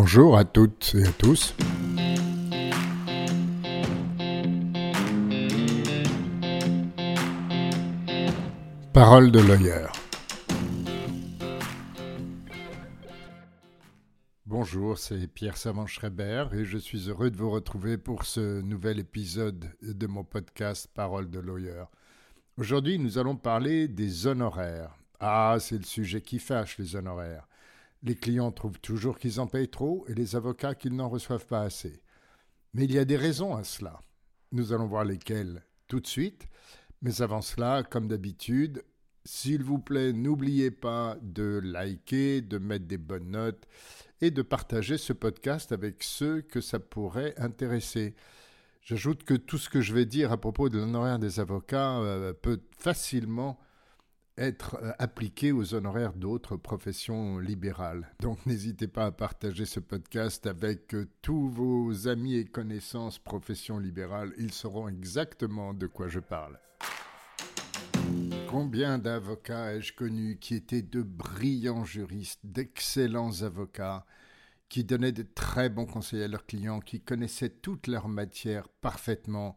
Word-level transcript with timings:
Bonjour 0.00 0.38
à 0.38 0.44
toutes 0.44 0.94
et 0.94 1.08
à 1.08 1.10
tous. 1.10 1.56
Parole 8.92 9.32
de 9.32 9.40
lawyer. 9.40 9.86
Bonjour, 14.46 14.96
c'est 14.98 15.26
Pierre 15.26 15.56
Savant-Schreiber 15.56 16.46
et 16.52 16.64
je 16.64 16.78
suis 16.78 17.08
heureux 17.08 17.32
de 17.32 17.36
vous 17.36 17.50
retrouver 17.50 17.98
pour 17.98 18.24
ce 18.24 18.60
nouvel 18.60 19.00
épisode 19.00 19.68
de 19.82 20.06
mon 20.06 20.22
podcast 20.22 20.88
Parole 20.94 21.28
de 21.28 21.40
lawyer. 21.40 21.82
Aujourd'hui, 22.56 23.00
nous 23.00 23.18
allons 23.18 23.34
parler 23.34 23.88
des 23.88 24.28
honoraires. 24.28 24.96
Ah, 25.18 25.56
c'est 25.58 25.78
le 25.78 25.84
sujet 25.84 26.20
qui 26.20 26.38
fâche, 26.38 26.78
les 26.78 26.94
honoraires. 26.94 27.48
Les 28.02 28.14
clients 28.14 28.52
trouvent 28.52 28.80
toujours 28.80 29.18
qu'ils 29.18 29.40
en 29.40 29.46
payent 29.46 29.68
trop 29.68 30.04
et 30.08 30.14
les 30.14 30.36
avocats 30.36 30.74
qu'ils 30.74 30.94
n'en 30.94 31.08
reçoivent 31.08 31.46
pas 31.46 31.62
assez. 31.62 32.00
Mais 32.74 32.84
il 32.84 32.92
y 32.92 32.98
a 32.98 33.04
des 33.04 33.16
raisons 33.16 33.56
à 33.56 33.64
cela. 33.64 34.00
Nous 34.52 34.72
allons 34.72 34.86
voir 34.86 35.04
lesquelles 35.04 35.64
tout 35.88 36.00
de 36.00 36.06
suite. 36.06 36.46
Mais 37.02 37.22
avant 37.22 37.42
cela, 37.42 37.82
comme 37.82 38.08
d'habitude, 38.08 38.84
s'il 39.24 39.62
vous 39.62 39.78
plaît, 39.78 40.12
n'oubliez 40.12 40.70
pas 40.70 41.16
de 41.22 41.60
liker, 41.62 42.40
de 42.40 42.58
mettre 42.58 42.86
des 42.86 42.98
bonnes 42.98 43.30
notes 43.30 43.66
et 44.20 44.30
de 44.30 44.42
partager 44.42 44.98
ce 44.98 45.12
podcast 45.12 45.72
avec 45.72 46.02
ceux 46.02 46.40
que 46.40 46.60
ça 46.60 46.78
pourrait 46.78 47.34
intéresser. 47.38 48.14
J'ajoute 48.82 49.24
que 49.24 49.34
tout 49.34 49.58
ce 49.58 49.68
que 49.68 49.80
je 49.80 49.92
vais 49.92 50.06
dire 50.06 50.32
à 50.32 50.40
propos 50.40 50.68
de 50.68 50.78
l'honoraire 50.78 51.18
des 51.18 51.40
avocats 51.40 51.98
euh, 51.98 52.32
peut 52.32 52.60
facilement 52.78 53.60
être 54.38 54.78
euh, 54.82 54.92
appliqué 54.98 55.52
aux 55.52 55.74
honoraires 55.74 56.14
d'autres 56.14 56.56
professions 56.56 57.38
libérales. 57.38 58.10
Donc 58.20 58.44
n'hésitez 58.46 58.88
pas 58.88 59.06
à 59.06 59.10
partager 59.10 59.66
ce 59.66 59.80
podcast 59.80 60.46
avec 60.46 60.94
euh, 60.94 61.08
tous 61.20 61.48
vos 61.48 62.08
amis 62.08 62.36
et 62.36 62.44
connaissances 62.44 63.18
professions 63.18 63.78
libérales. 63.78 64.32
Ils 64.38 64.52
sauront 64.52 64.88
exactement 64.88 65.74
de 65.74 65.86
quoi 65.86 66.08
je 66.08 66.20
parle. 66.20 66.58
Combien 68.48 68.98
d'avocats 68.98 69.74
ai-je 69.74 69.92
connu 69.92 70.38
qui 70.38 70.54
étaient 70.54 70.82
de 70.82 71.02
brillants 71.02 71.84
juristes, 71.84 72.40
d'excellents 72.44 73.42
avocats, 73.42 74.06
qui 74.70 74.84
donnaient 74.84 75.12
de 75.12 75.22
très 75.34 75.68
bons 75.68 75.86
conseils 75.86 76.22
à 76.22 76.28
leurs 76.28 76.46
clients, 76.46 76.80
qui 76.80 77.00
connaissaient 77.00 77.50
toute 77.50 77.86
leur 77.86 78.08
matière 78.08 78.68
parfaitement 78.68 79.56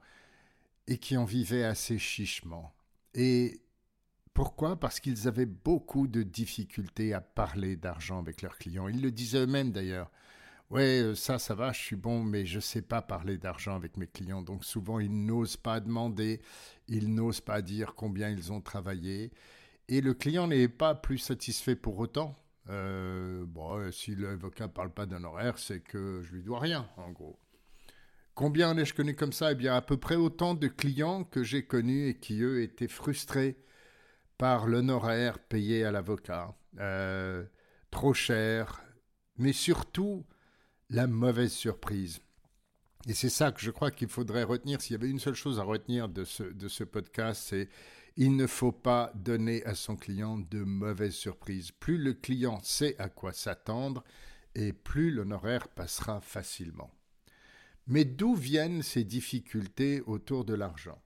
et 0.87 0.97
qui 0.97 1.15
en 1.15 1.23
vivaient 1.23 1.63
assez 1.63 1.97
chichement. 1.97 2.73
Et 3.13 3.61
pourquoi? 4.33 4.79
Parce 4.79 4.99
qu'ils 4.99 5.27
avaient 5.27 5.45
beaucoup 5.45 6.07
de 6.07 6.23
difficultés 6.23 7.13
à 7.13 7.21
parler 7.21 7.75
d'argent 7.75 8.19
avec 8.19 8.41
leurs 8.41 8.57
clients. 8.57 8.87
Ils 8.87 9.01
le 9.01 9.11
disaient 9.11 9.39
eux-mêmes 9.39 9.71
d'ailleurs. 9.71 10.09
Ouais, 10.69 11.01
euh, 11.01 11.15
ça, 11.15 11.37
ça 11.37 11.53
va, 11.53 11.73
je 11.73 11.79
suis 11.81 11.97
bon, 11.97 12.23
mais 12.23 12.45
je 12.45 12.55
ne 12.55 12.61
sais 12.61 12.81
pas 12.81 13.01
parler 13.01 13.37
d'argent 13.37 13.75
avec 13.75 13.97
mes 13.97 14.07
clients. 14.07 14.41
Donc 14.41 14.63
souvent, 14.63 14.99
ils 14.99 15.25
n'osent 15.25 15.57
pas 15.57 15.81
demander, 15.81 16.41
ils 16.87 17.13
n'osent 17.13 17.41
pas 17.41 17.61
dire 17.61 17.93
combien 17.93 18.29
ils 18.29 18.53
ont 18.53 18.61
travaillé. 18.61 19.31
Et 19.89 19.99
le 19.99 20.13
client 20.13 20.47
n'est 20.47 20.69
pas 20.69 20.95
plus 20.95 21.17
satisfait 21.17 21.75
pour 21.75 21.99
autant. 21.99 22.35
Euh, 22.69 23.43
bon, 23.45 23.77
euh, 23.77 23.91
si 23.91 24.15
l'avocat 24.15 24.67
ne 24.67 24.71
parle 24.71 24.93
pas 24.93 25.05
d'un 25.05 25.25
horaire, 25.25 25.59
c'est 25.59 25.81
que 25.81 26.21
je 26.23 26.31
lui 26.31 26.41
dois 26.41 26.59
rien, 26.59 26.87
en 26.95 27.11
gros. 27.11 27.37
Combien 28.33 28.69
en 28.69 28.77
ai-je 28.77 28.93
connu 28.93 29.13
comme 29.13 29.33
ça? 29.33 29.51
Eh 29.51 29.55
bien, 29.55 29.75
à 29.75 29.81
peu 29.81 29.97
près 29.97 30.15
autant 30.15 30.53
de 30.53 30.69
clients 30.69 31.25
que 31.25 31.43
j'ai 31.43 31.65
connus 31.65 32.07
et 32.07 32.15
qui, 32.17 32.41
eux, 32.41 32.61
étaient 32.61 32.87
frustrés 32.87 33.57
par 34.41 34.65
l'honoraire 34.65 35.37
payé 35.37 35.85
à 35.85 35.91
l'avocat, 35.91 36.55
euh, 36.79 37.45
trop 37.91 38.15
cher, 38.15 38.81
mais 39.37 39.53
surtout 39.53 40.25
la 40.89 41.05
mauvaise 41.05 41.51
surprise. 41.51 42.21
Et 43.07 43.13
c'est 43.13 43.29
ça 43.29 43.51
que 43.51 43.61
je 43.61 43.69
crois 43.69 43.91
qu'il 43.91 44.07
faudrait 44.07 44.41
retenir. 44.41 44.81
S'il 44.81 44.93
y 44.93 44.95
avait 44.95 45.11
une 45.11 45.19
seule 45.19 45.35
chose 45.35 45.59
à 45.59 45.63
retenir 45.63 46.09
de 46.09 46.23
ce, 46.23 46.41
de 46.41 46.67
ce 46.69 46.83
podcast, 46.83 47.43
c'est 47.49 47.69
il 48.17 48.35
ne 48.35 48.47
faut 48.47 48.71
pas 48.71 49.11
donner 49.13 49.63
à 49.65 49.75
son 49.75 49.95
client 49.95 50.39
de 50.39 50.63
mauvaises 50.63 51.13
surprises. 51.13 51.69
Plus 51.69 51.99
le 51.99 52.15
client 52.15 52.59
sait 52.63 52.95
à 52.97 53.09
quoi 53.09 53.33
s'attendre, 53.33 54.03
et 54.55 54.73
plus 54.73 55.11
l'honoraire 55.11 55.67
passera 55.67 56.19
facilement. 56.19 56.89
Mais 57.85 58.05
d'où 58.05 58.33
viennent 58.33 58.81
ces 58.81 59.03
difficultés 59.03 60.01
autour 60.01 60.45
de 60.45 60.55
l'argent? 60.55 60.99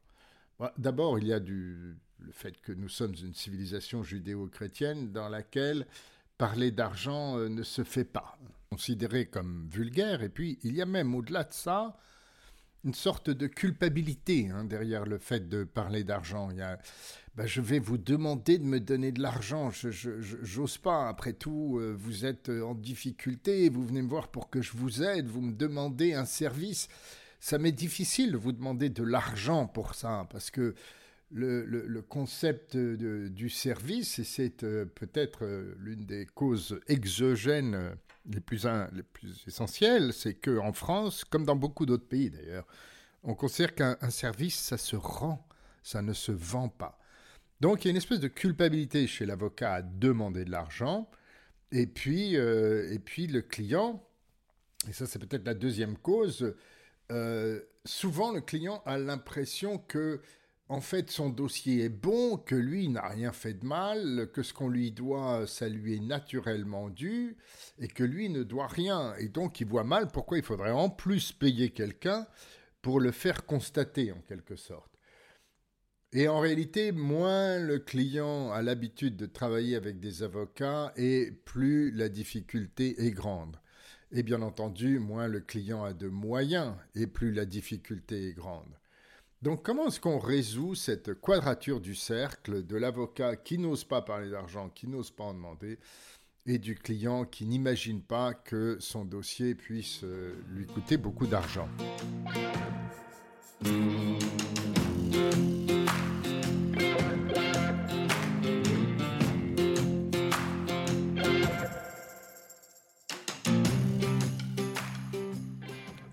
D'abord, 0.78 1.19
il 1.19 1.28
y 1.28 1.34
a 1.34 1.41
du, 1.41 1.97
le 2.25 2.31
fait 2.31 2.59
que 2.62 2.72
nous 2.72 2.90
sommes 2.90 3.13
une 3.24 3.34
civilisation 3.34 4.03
judéo-chrétienne 4.03 5.12
dans 5.12 5.30
laquelle 5.30 5.86
parler 6.38 6.72
d'argent 6.72 7.38
euh, 7.38 7.50
ne 7.50 7.63
se 7.63 7.84
fait 7.84 8.06
pas, 8.06 8.38
considéré 8.69 9.25
comme 9.28 9.68
vulgaire, 9.69 10.24
et 10.24 10.30
puis 10.30 10.59
il 10.63 10.75
y 10.75 10.81
a 10.81 10.86
même 10.86 11.13
au-delà 11.16 11.44
de 11.44 11.53
ça 11.53 11.97
une 12.84 12.94
sorte 12.94 13.31
de 13.31 13.47
culpabilité 13.47 14.50
hein, 14.50 14.63
derrière 14.63 15.06
le 15.06 15.18
fait 15.18 15.50
de 15.50 15.63
parler 15.63 16.03
d'argent. 16.03 16.52
Il 16.52 16.58
y 16.58 16.62
a, 16.62 16.78
ben, 17.36 17.47
je 17.47 17.59
vais 17.59 17.80
vous 17.80 17.97
demander 17.97 18.59
de 18.59 18.63
me 18.63 18.80
donner 18.80 19.12
de 19.12 19.22
l'argent, 19.22 19.72
je 19.72 20.59
n'ose 20.59 20.78
pas, 20.78 21.07
après 21.09 21.34
tout, 21.34 21.80
euh, 21.80 21.96
vous 21.97 22.25
êtes 22.25 22.50
en 22.50 22.75
difficulté, 22.75 23.69
vous 23.69 23.86
venez 23.86 24.02
me 24.02 24.09
voir 24.09 24.28
pour 24.28 24.50
que 24.50 24.62
je 24.62 24.74
vous 24.74 25.02
aide, 25.02 25.28
vous 25.28 25.42
me 25.42 25.53
demandez 25.53 26.13
un 26.13 26.25
service. 26.25 26.88
Ça 27.40 27.57
m'est 27.57 27.72
difficile 27.72 28.31
de 28.31 28.38
vous 28.38 28.52
demander 28.52 28.90
de 28.90 29.03
l'argent 29.03 29.68
pour 29.68 29.96
ça, 29.96 30.28
parce 30.31 30.52
que 30.52 30.75
le, 31.31 32.02
concept 32.02 32.78
du 32.78 33.50
service, 33.50 34.19
et 34.19 34.24
c'est 34.24 34.63
euh, 34.63 34.86
peut-être 34.86 35.44
euh, 35.44 35.75
l'une 35.80 36.06
des 36.06 36.25
causes 36.25 36.80
exogènes 36.88 37.96
les 38.25 38.40
plus, 38.40 38.66
les 38.94 39.03
plus 39.03 39.44
essentielles, 39.47 40.13
c'est 40.13 40.36
qu'en 40.36 40.74
France, 40.74 41.24
comme 41.25 41.46
dans 41.46 41.56
beaucoup 41.56 41.86
d'autres 41.86 42.08
pays 42.08 42.30
d'ailleurs, 42.30 42.66
on 43.24 43.34
considère 43.34 43.74
qu'un 43.74 44.09
service, 44.09 44.56
ça 44.56 44.78
se 44.78 44.96
rend, 44.96 45.47
ça 45.81 46.02
ne 46.02 46.13
se 46.13 46.31
vend 46.31 46.69
pas. 46.69 47.00
Donc 47.59 47.84
il 47.84 47.88
y 47.88 47.90
a 47.90 47.92
une 47.92 47.97
espèce 47.97 48.19
de 48.19 48.28
culpabilité 48.28 49.07
chez 49.07 49.25
l'avocat 49.25 49.75
à 49.75 49.81
demander 49.81 50.46
de 50.46 50.52
l'argent, 50.52 51.09
et 51.72 51.88
puis, 51.88 52.38
euh, 52.38 52.92
et 52.92 53.00
puis 53.00 53.28
le 53.28 53.42
client, 53.42 54.03
et 54.88 54.94
ça 54.94 55.07
c'est 55.07 55.19
peut-être 55.19 55.46
la 55.46 55.56
deuxième 55.56 55.97
cause, 55.97 56.56
souvent 57.84 58.31
le 58.31 58.42
client 58.42 58.81
a 58.86 58.97
l'impression 58.97 59.78
que 59.78 60.22
en 60.67 60.81
fait, 60.81 61.11
son 61.11 61.29
dossier 61.29 61.83
est 61.83 61.89
bon, 61.89 62.37
que 62.37 62.55
lui 62.55 62.89
n'a 62.89 63.07
rien 63.07 63.31
fait 63.31 63.53
de 63.53 63.65
mal, 63.65 64.29
que 64.33 64.41
ce 64.41 64.53
qu'on 64.53 64.67
lui 64.67 64.91
doit, 64.91 65.45
ça 65.45 65.69
lui 65.69 65.95
est 65.95 65.99
naturellement 65.99 66.89
dû, 66.89 67.37
et 67.77 67.87
que 67.87 68.03
lui 68.03 68.29
ne 68.29 68.41
doit 68.41 68.67
rien. 68.67 69.13
Et 69.19 69.29
donc, 69.29 69.61
il 69.61 69.67
voit 69.67 69.83
mal 69.83 70.07
pourquoi 70.07 70.39
il 70.39 70.43
faudrait 70.43 70.71
en 70.71 70.89
plus 70.89 71.31
payer 71.31 71.69
quelqu'un 71.69 72.25
pour 72.81 72.99
le 72.99 73.11
faire 73.11 73.45
constater, 73.45 74.11
en 74.11 74.21
quelque 74.21 74.55
sorte. 74.55 74.91
Et 76.13 76.27
en 76.27 76.39
réalité, 76.39 76.91
moins 76.91 77.59
le 77.59 77.77
client 77.77 78.51
a 78.51 78.63
l'habitude 78.63 79.17
de 79.17 79.25
travailler 79.27 79.75
avec 79.75 79.99
des 79.99 80.23
avocats, 80.23 80.93
et 80.95 81.31
plus 81.45 81.91
la 81.91 82.09
difficulté 82.09 83.05
est 83.05 83.11
grande. 83.11 83.59
Et 84.11 84.23
bien 84.23 84.41
entendu, 84.41 84.97
moins 84.97 85.27
le 85.27 85.41
client 85.41 85.83
a 85.83 85.93
de 85.93 86.07
moyens, 86.07 86.73
et 86.95 87.05
plus 87.05 87.31
la 87.31 87.45
difficulté 87.45 88.29
est 88.29 88.33
grande. 88.33 88.79
Donc 89.45 89.61
comment 89.61 89.89
est-ce 89.89 90.00
qu'on 90.00 90.17
résout 90.17 90.73
cette 90.73 91.22
quadrature 91.22 91.79
du 91.79 91.94
cercle 91.94 92.66
de 92.66 92.75
l'avocat 92.78 93.35
qui 93.35 93.59
n'ose 93.59 93.83
pas 93.83 94.01
parler 94.01 94.31
d'argent, 94.31 94.69
qui 94.69 94.88
n'ose 94.88 95.11
pas 95.11 95.23
en 95.23 95.35
demander, 95.35 95.78
et 96.47 96.57
du 96.57 96.73
client 96.73 97.25
qui 97.25 97.45
n'imagine 97.45 98.01
pas 98.01 98.33
que 98.33 98.78
son 98.79 99.06
dossier 99.06 99.53
puisse 99.53 100.03
euh, 100.03 100.33
lui 100.50 100.66
coûter 100.66 100.97
beaucoup 100.97 101.28
d'argent? 101.28 101.69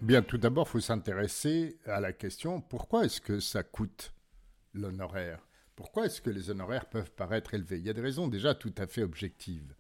Bien, 0.03 0.21
tout 0.21 0.37
d'abord, 0.37 0.67
il 0.67 0.71
faut 0.71 0.81
s'intéresser 0.81 1.79
à 1.85 2.01
la 2.01 2.13
question 2.13 2.61
pourquoi 2.61 3.05
est-ce 3.05 3.21
que 3.21 3.39
ça 3.39 3.63
coûte 3.63 4.13
l'honoraire? 4.75 5.47
Pourquoi 5.77 6.07
est-ce 6.07 6.21
que 6.21 6.29
les 6.29 6.51
honoraires 6.51 6.91
peuvent 6.91 7.13
paraître 7.13 7.55
élevés? 7.55 7.79
Il 7.79 7.87
y 7.87 7.89
a 7.89 7.93
des 7.93 8.01
raisons 8.01 8.27
déjà 8.27 8.57
tout 8.57 8.75
à 8.79 8.89
fait 8.89 9.05
objectives. 9.05 9.77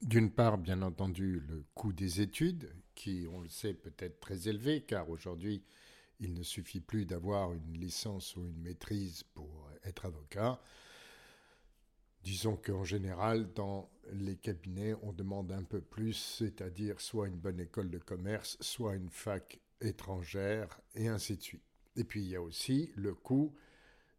D'une 0.00 0.30
part, 0.30 0.56
bien 0.56 0.80
entendu, 0.80 1.40
le 1.46 1.66
coût 1.74 1.92
des 1.92 2.22
études, 2.22 2.74
qui, 2.94 3.26
on 3.30 3.42
le 3.42 3.50
sait, 3.50 3.74
peut 3.74 3.92
être 3.98 4.20
très 4.20 4.48
élevé, 4.48 4.84
car 4.84 5.10
aujourd'hui, 5.10 5.62
il 6.18 6.32
ne 6.32 6.42
suffit 6.42 6.80
plus 6.80 7.04
d'avoir 7.04 7.52
une 7.52 7.74
licence 7.74 8.34
ou 8.36 8.46
une 8.46 8.62
maîtrise 8.62 9.22
pour 9.34 9.68
être 9.84 10.06
avocat. 10.06 10.62
Disons 12.22 12.56
qu'en 12.56 12.84
général, 12.84 13.52
dans 13.52 13.90
les 14.12 14.36
cabinets, 14.36 14.94
on 15.02 15.12
demande 15.12 15.52
un 15.52 15.62
peu 15.62 15.80
plus, 15.80 16.14
c'est-à-dire 16.14 17.00
soit 17.00 17.28
une 17.28 17.38
bonne 17.38 17.60
école 17.60 17.90
de 17.90 17.98
commerce, 17.98 18.56
soit 18.60 18.94
une 18.94 19.10
fac 19.10 19.60
étrangère, 19.80 20.80
et 20.94 21.08
ainsi 21.08 21.36
de 21.36 21.42
suite. 21.42 21.62
Et 21.96 22.04
puis 22.04 22.22
il 22.22 22.28
y 22.28 22.36
a 22.36 22.42
aussi 22.42 22.90
le 22.96 23.14
coût 23.14 23.54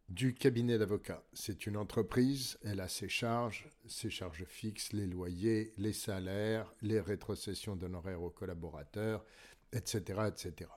du 0.08 0.34
cabinet 0.34 0.78
d'avocat. 0.78 1.22
C'est 1.32 1.66
une 1.66 1.76
entreprise, 1.76 2.58
elle 2.62 2.80
a 2.80 2.88
ses 2.88 3.08
charges, 3.08 3.68
ses 3.86 4.10
charges 4.10 4.44
fixes, 4.44 4.92
les 4.92 5.06
loyers, 5.06 5.72
les 5.78 5.92
salaires, 5.92 6.72
les 6.82 7.00
rétrocessions 7.00 7.74
d'honoraires 7.74 8.22
aux 8.22 8.30
collaborateurs, 8.30 9.24
etc., 9.72 10.20
etc. 10.28 10.70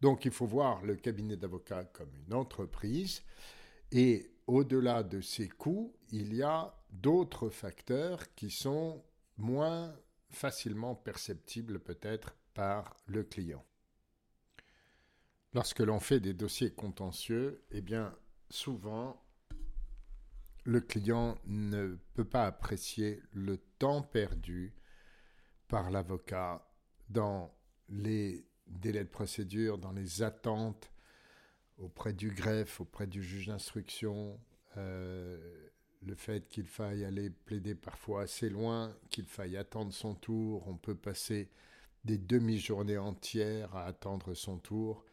Donc 0.00 0.24
il 0.24 0.30
faut 0.30 0.46
voir 0.46 0.82
le 0.82 0.96
cabinet 0.96 1.36
d'avocat 1.36 1.84
comme 1.84 2.10
une 2.26 2.34
entreprise 2.34 3.22
et 3.92 4.30
au-delà 4.50 5.04
de 5.04 5.20
ces 5.20 5.48
coûts, 5.48 5.94
il 6.10 6.34
y 6.34 6.42
a 6.42 6.74
d'autres 6.90 7.50
facteurs 7.50 8.34
qui 8.34 8.50
sont 8.50 9.04
moins 9.36 9.96
facilement 10.28 10.96
perceptibles 10.96 11.78
peut-être 11.78 12.36
par 12.52 12.96
le 13.06 13.22
client. 13.22 13.64
Lorsque 15.54 15.80
l'on 15.80 16.00
fait 16.00 16.18
des 16.18 16.34
dossiers 16.34 16.72
contentieux, 16.72 17.64
eh 17.70 17.80
bien, 17.80 18.12
souvent, 18.48 19.22
le 20.64 20.80
client 20.80 21.38
ne 21.46 21.96
peut 22.14 22.28
pas 22.28 22.46
apprécier 22.46 23.22
le 23.32 23.58
temps 23.78 24.02
perdu 24.02 24.74
par 25.68 25.90
l'avocat 25.90 26.68
dans 27.08 27.54
les 27.88 28.48
délais 28.66 29.04
de 29.04 29.08
procédure, 29.08 29.78
dans 29.78 29.92
les 29.92 30.22
attentes 30.22 30.90
auprès 31.80 32.12
du 32.12 32.30
greffe, 32.30 32.80
auprès 32.80 33.06
du 33.06 33.22
juge 33.22 33.46
d'instruction, 33.46 34.38
euh, 34.76 35.38
le 36.02 36.14
fait 36.14 36.48
qu'il 36.48 36.66
faille 36.66 37.04
aller 37.04 37.30
plaider 37.30 37.74
parfois 37.74 38.22
assez 38.22 38.48
loin, 38.48 38.94
qu'il 39.10 39.26
faille 39.26 39.56
attendre 39.56 39.92
son 39.92 40.14
tour, 40.14 40.66
on 40.68 40.76
peut 40.76 40.94
passer 40.94 41.50
des 42.04 42.18
demi-journées 42.18 42.98
entières 42.98 43.74
à 43.76 43.84
attendre 43.86 44.34
son 44.34 44.58
tour. 44.58 45.04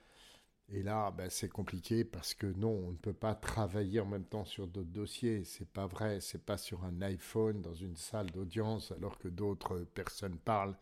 Et 0.70 0.84
là, 0.84 1.12
ben, 1.12 1.30
c'est 1.30 1.50
compliqué 1.50 2.04
parce 2.04 2.34
que 2.34 2.48
non, 2.48 2.72
on 2.88 2.92
ne 2.92 2.98
peut 2.98 3.14
pas 3.14 3.36
travailler 3.36 4.00
en 4.02 4.06
même 4.06 4.26
temps 4.26 4.46
sur 4.46 4.68
d'autres 4.68 4.90
dossiers. 4.90 5.44
C'est 5.46 5.70
pas 5.70 5.88
vrai. 5.88 6.20
C'est 6.20 6.44
pas 6.44 6.58
sur 6.58 6.84
un 6.84 7.02
iPhone 7.02 7.62
dans 7.62 7.74
une 7.74 7.96
salle 7.96 8.30
d'audience 8.32 8.92
alors 8.92 9.18
que 9.18 9.30
d'autres 9.30 9.80
personnes 9.94 10.38
parlent 10.38 10.78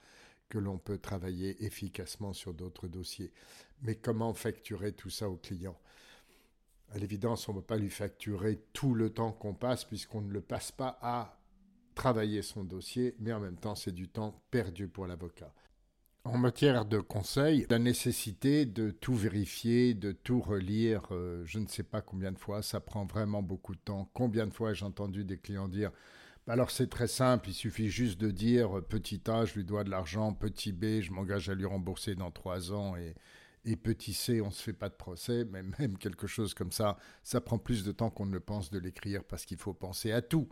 que 0.50 0.58
l'on 0.58 0.78
peut 0.78 0.98
travailler 0.98 1.64
efficacement 1.64 2.34
sur 2.34 2.54
d'autres 2.54 2.88
dossiers. 2.88 3.32
Mais 3.82 3.96
comment 3.96 4.34
facturer 4.34 4.94
tout 4.94 5.10
ça 5.10 5.30
au 5.30 5.38
client? 5.38 5.78
À 6.94 6.98
l'évidence, 6.98 7.50
on 7.50 7.54
ne 7.54 7.60
peut 7.60 7.66
pas 7.66 7.78
lui 7.78 7.90
facturer 7.90 8.62
tout 8.74 8.94
le 8.94 9.10
temps 9.10 9.32
qu'on 9.32 9.54
passe 9.54 9.86
puisqu'on 9.86 10.22
ne 10.22 10.32
le 10.32 10.42
passe 10.42 10.72
pas 10.72 10.98
à 11.02 11.40
travailler 11.96 12.42
son 12.42 12.64
dossier, 12.64 13.16
mais 13.20 13.34
en 13.34 13.40
même 13.40 13.58
temps, 13.58 13.76
c'est 13.76 13.94
du 13.94 14.08
temps 14.08 14.44
perdu 14.52 14.88
pour 14.88 15.08
l'avocat. 15.08 15.54
En 16.26 16.38
matière 16.38 16.86
de 16.86 17.00
conseil, 17.00 17.68
la 17.70 17.78
nécessité 17.78 18.66
de 18.66 18.90
tout 18.90 19.14
vérifier, 19.14 19.94
de 19.94 20.12
tout 20.12 20.42
relire, 20.42 21.04
euh, 21.12 21.44
je 21.46 21.60
ne 21.60 21.68
sais 21.68 21.84
pas 21.84 22.02
combien 22.02 22.32
de 22.32 22.40
fois, 22.40 22.64
ça 22.64 22.80
prend 22.80 23.06
vraiment 23.06 23.44
beaucoup 23.44 23.76
de 23.76 23.80
temps. 23.80 24.10
Combien 24.14 24.48
de 24.48 24.52
fois 24.52 24.74
j'ai 24.74 24.86
entendu 24.86 25.24
des 25.24 25.38
clients 25.38 25.68
dire 25.68 25.92
alors 26.48 26.72
c'est 26.72 26.88
très 26.90 27.08
simple, 27.08 27.50
il 27.50 27.54
suffit 27.54 27.90
juste 27.90 28.20
de 28.20 28.32
dire 28.32 28.82
petit 28.88 29.22
A, 29.28 29.46
je 29.46 29.56
lui 29.56 29.64
dois 29.64 29.84
de 29.84 29.90
l'argent, 29.90 30.34
petit 30.34 30.72
B, 30.72 31.02
je 31.02 31.12
m'engage 31.12 31.50
à 31.50 31.56
lui 31.56 31.66
rembourser 31.66 32.16
dans 32.16 32.32
trois 32.32 32.72
ans. 32.72 32.96
Et, 32.96 33.16
et 33.66 33.76
petit 33.76 34.14
C, 34.14 34.42
on 34.42 34.48
ne 34.48 34.52
se 34.52 34.62
fait 34.62 34.74
pas 34.74 34.90
de 34.90 34.94
procès, 34.94 35.46
mais 35.46 35.64
même 35.80 35.98
quelque 35.98 36.28
chose 36.28 36.54
comme 36.54 36.72
ça, 36.72 36.98
ça 37.24 37.42
prend 37.42 37.58
plus 37.58 37.84
de 37.84 37.92
temps 37.92 38.10
qu'on 38.10 38.28
ne 38.28 38.34
le 38.34 38.40
pense 38.40 38.70
de 38.70 38.80
l'écrire 38.80 39.24
parce 39.24 39.46
qu'il 39.46 39.58
faut 39.58 39.74
penser 39.74 40.12
à 40.12 40.22
tout. 40.22 40.48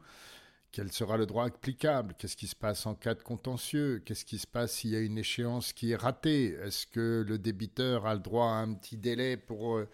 Quel 0.72 0.92
sera 0.92 1.18
le 1.18 1.28
droit 1.28 1.46
applicable? 1.46 2.16
Qu'est-ce 2.18 2.36
qui 2.36 2.48
se 2.48 2.56
passe 2.56 2.88
en 2.88 2.96
cas 2.96 3.14
de 3.14 3.22
contentieux? 3.22 4.02
Qu'est-ce 4.04 4.26
qui 4.26 4.40
se 4.40 4.48
passe 4.48 4.74
s'il 4.74 4.90
y 4.90 4.96
a 4.96 5.02
une 5.02 5.20
échéance 5.20 5.72
qui 5.72 5.92
est 5.92 5.96
ratée? 5.96 6.58
Est-ce 6.64 6.88
que 6.88 7.24
le 7.28 7.38
débiteur 7.38 8.08
a 8.08 8.16
le 8.16 8.20
droit 8.20 8.48
à 8.48 8.56
un 8.56 8.74
petit 8.74 8.98
délai 8.98 9.38
pour 9.38 9.78
euh, 9.78 9.88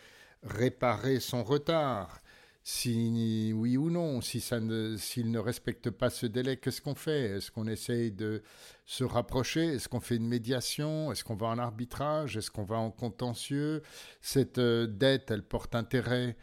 réparer 0.44 1.19
son 1.19 1.44
retard? 1.44 2.22
Si 2.63 3.51
oui 3.56 3.77
ou 3.77 3.89
non, 3.89 4.21
si 4.21 4.44
ne, 4.59 4.95
s'il 4.97 5.31
ne 5.31 5.39
respecte 5.39 5.89
pas 5.89 6.09
ce 6.09 6.25
délai, 6.25 6.57
qu'est-ce 6.57 6.81
qu'on 6.81 6.95
fait? 6.95 7.38
Est-ce 7.38 7.51
qu'on 7.51 7.67
essaye 7.67 8.11
de 8.11 8.44
se 8.85 9.03
rapprocher? 9.03 9.65
Est-ce 9.65 9.89
qu'on 9.89 10.00
fait 10.00 10.17
une 10.17 10.27
médiation? 10.27 11.11
Est-ce 11.11 11.23
qu'on 11.23 11.35
va 11.35 11.47
en 11.47 11.57
arbitrage? 11.57 12.38
Est-ce 12.38 12.51
qu'on 12.51 12.63
va 12.63 12.77
en 12.77 12.91
contentieux? 12.91 13.81
Cette 14.21 14.57
euh, 14.57 14.88
dette, 14.88 15.31
elle 15.31 15.44
porte 15.44 15.73
intérêt 15.75 16.38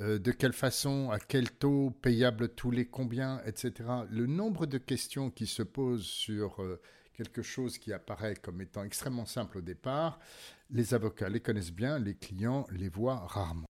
euh, 0.00 0.18
de 0.18 0.32
quelle 0.32 0.52
façon, 0.52 1.10
à 1.10 1.18
quel 1.18 1.50
taux, 1.50 1.90
payable 1.90 2.48
tous 2.48 2.70
les 2.70 2.86
combien, 2.86 3.40
etc. 3.44 3.72
Le 4.10 4.26
nombre 4.26 4.66
de 4.66 4.78
questions 4.78 5.30
qui 5.30 5.46
se 5.46 5.62
posent 5.62 6.06
sur 6.06 6.62
euh, 6.62 6.80
quelque 7.12 7.42
chose 7.42 7.78
qui 7.78 7.92
apparaît 7.92 8.36
comme 8.36 8.60
étant 8.60 8.84
extrêmement 8.84 9.26
simple 9.26 9.58
au 9.58 9.62
départ, 9.62 10.18
les 10.70 10.94
avocats 10.94 11.28
les 11.28 11.40
connaissent 11.40 11.72
bien, 11.72 11.98
les 11.98 12.14
clients 12.14 12.66
les 12.70 12.88
voient 12.88 13.26
rarement. 13.26 13.66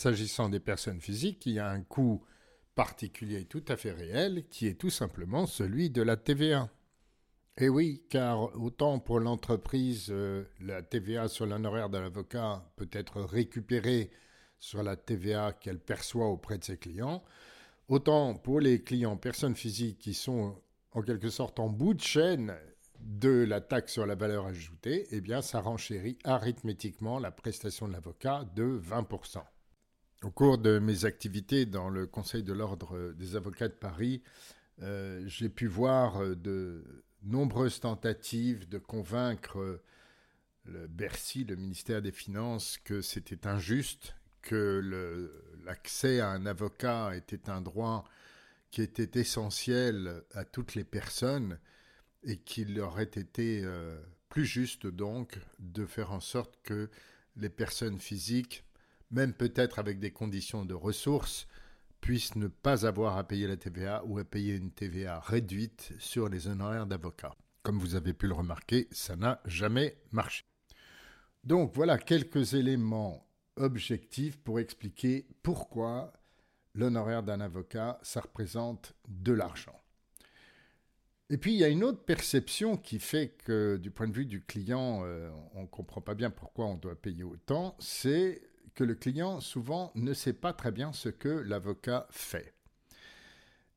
S'agissant 0.00 0.48
des 0.48 0.60
personnes 0.60 1.00
physiques, 1.00 1.44
il 1.46 1.54
y 1.54 1.58
a 1.58 1.68
un 1.68 1.82
coût 1.82 2.24
particulier 2.76 3.46
tout 3.46 3.64
à 3.66 3.76
fait 3.76 3.90
réel 3.90 4.46
qui 4.48 4.68
est 4.68 4.78
tout 4.78 4.90
simplement 4.90 5.46
celui 5.46 5.90
de 5.90 6.02
la 6.02 6.16
TVA. 6.16 6.70
Et 7.56 7.68
oui, 7.68 8.04
car 8.08 8.56
autant 8.56 9.00
pour 9.00 9.18
l'entreprise, 9.18 10.06
euh, 10.10 10.44
la 10.60 10.82
TVA 10.82 11.26
sur 11.26 11.46
l'honoraire 11.46 11.90
de 11.90 11.98
l'avocat 11.98 12.64
peut 12.76 12.88
être 12.92 13.20
récupérée 13.20 14.12
sur 14.60 14.84
la 14.84 14.94
TVA 14.94 15.52
qu'elle 15.52 15.80
perçoit 15.80 16.28
auprès 16.28 16.58
de 16.58 16.64
ses 16.64 16.78
clients, 16.78 17.24
autant 17.88 18.36
pour 18.36 18.60
les 18.60 18.84
clients 18.84 19.16
personnes 19.16 19.56
physiques 19.56 19.98
qui 19.98 20.14
sont 20.14 20.62
en 20.92 21.02
quelque 21.02 21.30
sorte 21.30 21.58
en 21.58 21.68
bout 21.68 21.94
de 21.94 22.00
chaîne 22.00 22.54
de 23.00 23.44
la 23.44 23.60
taxe 23.60 23.94
sur 23.94 24.06
la 24.06 24.14
valeur 24.14 24.46
ajoutée, 24.46 25.08
eh 25.10 25.20
bien 25.20 25.42
ça 25.42 25.60
renchérit 25.60 26.18
arithmétiquement 26.22 27.18
la 27.18 27.32
prestation 27.32 27.88
de 27.88 27.94
l'avocat 27.94 28.44
de 28.54 28.78
20%. 28.78 29.42
Au 30.24 30.30
cours 30.30 30.58
de 30.58 30.78
mes 30.80 31.04
activités 31.04 31.64
dans 31.64 31.88
le 31.88 32.06
Conseil 32.06 32.42
de 32.42 32.52
l'ordre 32.52 33.12
des 33.12 33.36
avocats 33.36 33.68
de 33.68 33.74
Paris, 33.74 34.22
euh, 34.82 35.22
j'ai 35.26 35.48
pu 35.48 35.66
voir 35.66 36.36
de 36.36 37.04
nombreuses 37.22 37.80
tentatives 37.80 38.68
de 38.68 38.78
convaincre 38.78 39.80
le 40.64 40.86
Bercy, 40.86 41.44
le 41.44 41.56
ministère 41.56 42.02
des 42.02 42.12
Finances, 42.12 42.78
que 42.84 43.00
c'était 43.00 43.46
injuste 43.46 44.14
que 44.42 45.30
l'accès 45.64 46.20
à 46.20 46.30
un 46.30 46.46
avocat 46.46 47.14
était 47.14 47.50
un 47.50 47.60
droit 47.60 48.04
qui 48.70 48.82
était 48.82 49.20
essentiel 49.20 50.22
à 50.32 50.44
toutes 50.44 50.74
les 50.74 50.84
personnes 50.84 51.58
et 52.22 52.38
qu'il 52.38 52.78
aurait 52.80 53.04
été 53.04 53.62
euh, 53.64 53.98
plus 54.28 54.44
juste 54.44 54.86
donc 54.86 55.38
de 55.58 55.86
faire 55.86 56.12
en 56.12 56.20
sorte 56.20 56.58
que 56.62 56.90
les 57.36 57.48
personnes 57.48 57.98
physiques, 57.98 58.64
même 59.10 59.32
peut-être 59.32 59.78
avec 59.78 59.98
des 59.98 60.10
conditions 60.10 60.64
de 60.64 60.74
ressources, 60.74 61.46
puissent 62.00 62.36
ne 62.36 62.46
pas 62.46 62.86
avoir 62.86 63.16
à 63.16 63.26
payer 63.26 63.46
la 63.46 63.56
TVA 63.56 64.02
ou 64.04 64.18
à 64.18 64.24
payer 64.24 64.54
une 64.54 64.70
TVA 64.70 65.20
réduite 65.20 65.92
sur 65.98 66.28
les 66.28 66.46
honoraires 66.46 66.86
d'avocat. 66.86 67.34
Comme 67.62 67.78
vous 67.78 67.96
avez 67.96 68.12
pu 68.12 68.28
le 68.28 68.34
remarquer, 68.34 68.88
ça 68.90 69.16
n'a 69.16 69.40
jamais 69.44 69.98
marché. 70.12 70.44
Donc 71.44 71.72
voilà 71.74 71.98
quelques 71.98 72.54
éléments 72.54 73.28
objectif 73.56 74.38
pour 74.38 74.60
expliquer 74.60 75.26
pourquoi 75.42 76.12
l'honoraire 76.74 77.22
d'un 77.22 77.40
avocat, 77.40 77.98
ça 78.02 78.20
représente 78.20 78.94
de 79.08 79.32
l'argent. 79.32 79.78
Et 81.30 81.36
puis 81.36 81.52
il 81.52 81.58
y 81.58 81.64
a 81.64 81.68
une 81.68 81.84
autre 81.84 82.02
perception 82.04 82.76
qui 82.76 82.98
fait 82.98 83.28
que 83.44 83.76
du 83.76 83.90
point 83.90 84.08
de 84.08 84.14
vue 84.14 84.24
du 84.24 84.42
client, 84.42 85.02
euh, 85.04 85.30
on 85.54 85.62
ne 85.62 85.66
comprend 85.66 86.00
pas 86.00 86.14
bien 86.14 86.30
pourquoi 86.30 86.66
on 86.66 86.76
doit 86.76 86.94
payer 86.94 87.22
autant, 87.22 87.76
c'est 87.80 88.40
que 88.78 88.84
le 88.84 88.94
client 88.94 89.40
souvent 89.40 89.90
ne 89.96 90.14
sait 90.14 90.32
pas 90.32 90.52
très 90.52 90.70
bien 90.70 90.92
ce 90.92 91.08
que 91.08 91.28
l'avocat 91.28 92.06
fait. 92.10 92.54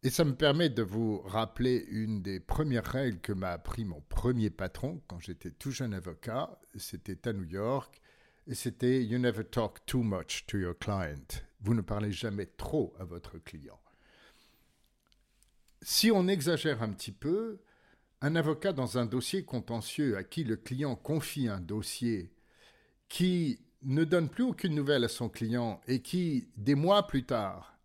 Et 0.03 0.11
ça 0.11 0.23
me 0.23 0.35
permet 0.35 0.69
de 0.69 0.83
vous 0.83 1.21
rappeler 1.21 1.87
une 1.89 2.21
des 2.21 2.39
premières 2.39 2.85
règles 2.85 3.19
que 3.19 3.33
m'a 3.33 3.49
appris 3.49 3.83
mon 3.83 4.01
premier 4.01 4.51
patron 4.51 5.01
quand 5.07 5.19
j'étais 5.19 5.49
tout 5.49 5.71
jeune 5.71 5.95
avocat. 5.95 6.61
C'était 6.75 7.27
à 7.27 7.33
New 7.33 7.45
York 7.45 7.99
et 8.45 8.53
c'était 8.53 9.03
You 9.03 9.17
never 9.17 9.43
talk 9.43 9.83
too 9.87 10.03
much 10.03 10.45
to 10.45 10.59
your 10.59 10.77
client. 10.77 11.41
Vous 11.61 11.73
ne 11.73 11.81
parlez 11.81 12.11
jamais 12.11 12.45
trop 12.45 12.93
à 12.99 13.03
votre 13.03 13.39
client. 13.39 13.79
Si 15.81 16.11
on 16.11 16.27
exagère 16.27 16.83
un 16.83 16.93
petit 16.93 17.11
peu, 17.11 17.59
un 18.21 18.35
avocat 18.35 18.71
dans 18.71 18.99
un 18.99 19.07
dossier 19.07 19.45
contentieux 19.45 20.15
à 20.15 20.23
qui 20.23 20.43
le 20.43 20.57
client 20.57 20.95
confie 20.95 21.47
un 21.47 21.59
dossier 21.59 22.35
qui 23.09 23.65
ne 23.83 24.03
donne 24.03 24.29
plus 24.29 24.43
aucune 24.43 24.75
nouvelle 24.75 25.03
à 25.03 25.07
son 25.07 25.29
client 25.29 25.81
et 25.87 26.01
qui, 26.01 26.49
des 26.57 26.75
mois 26.75 27.07
plus 27.07 27.25
tard, 27.25 27.77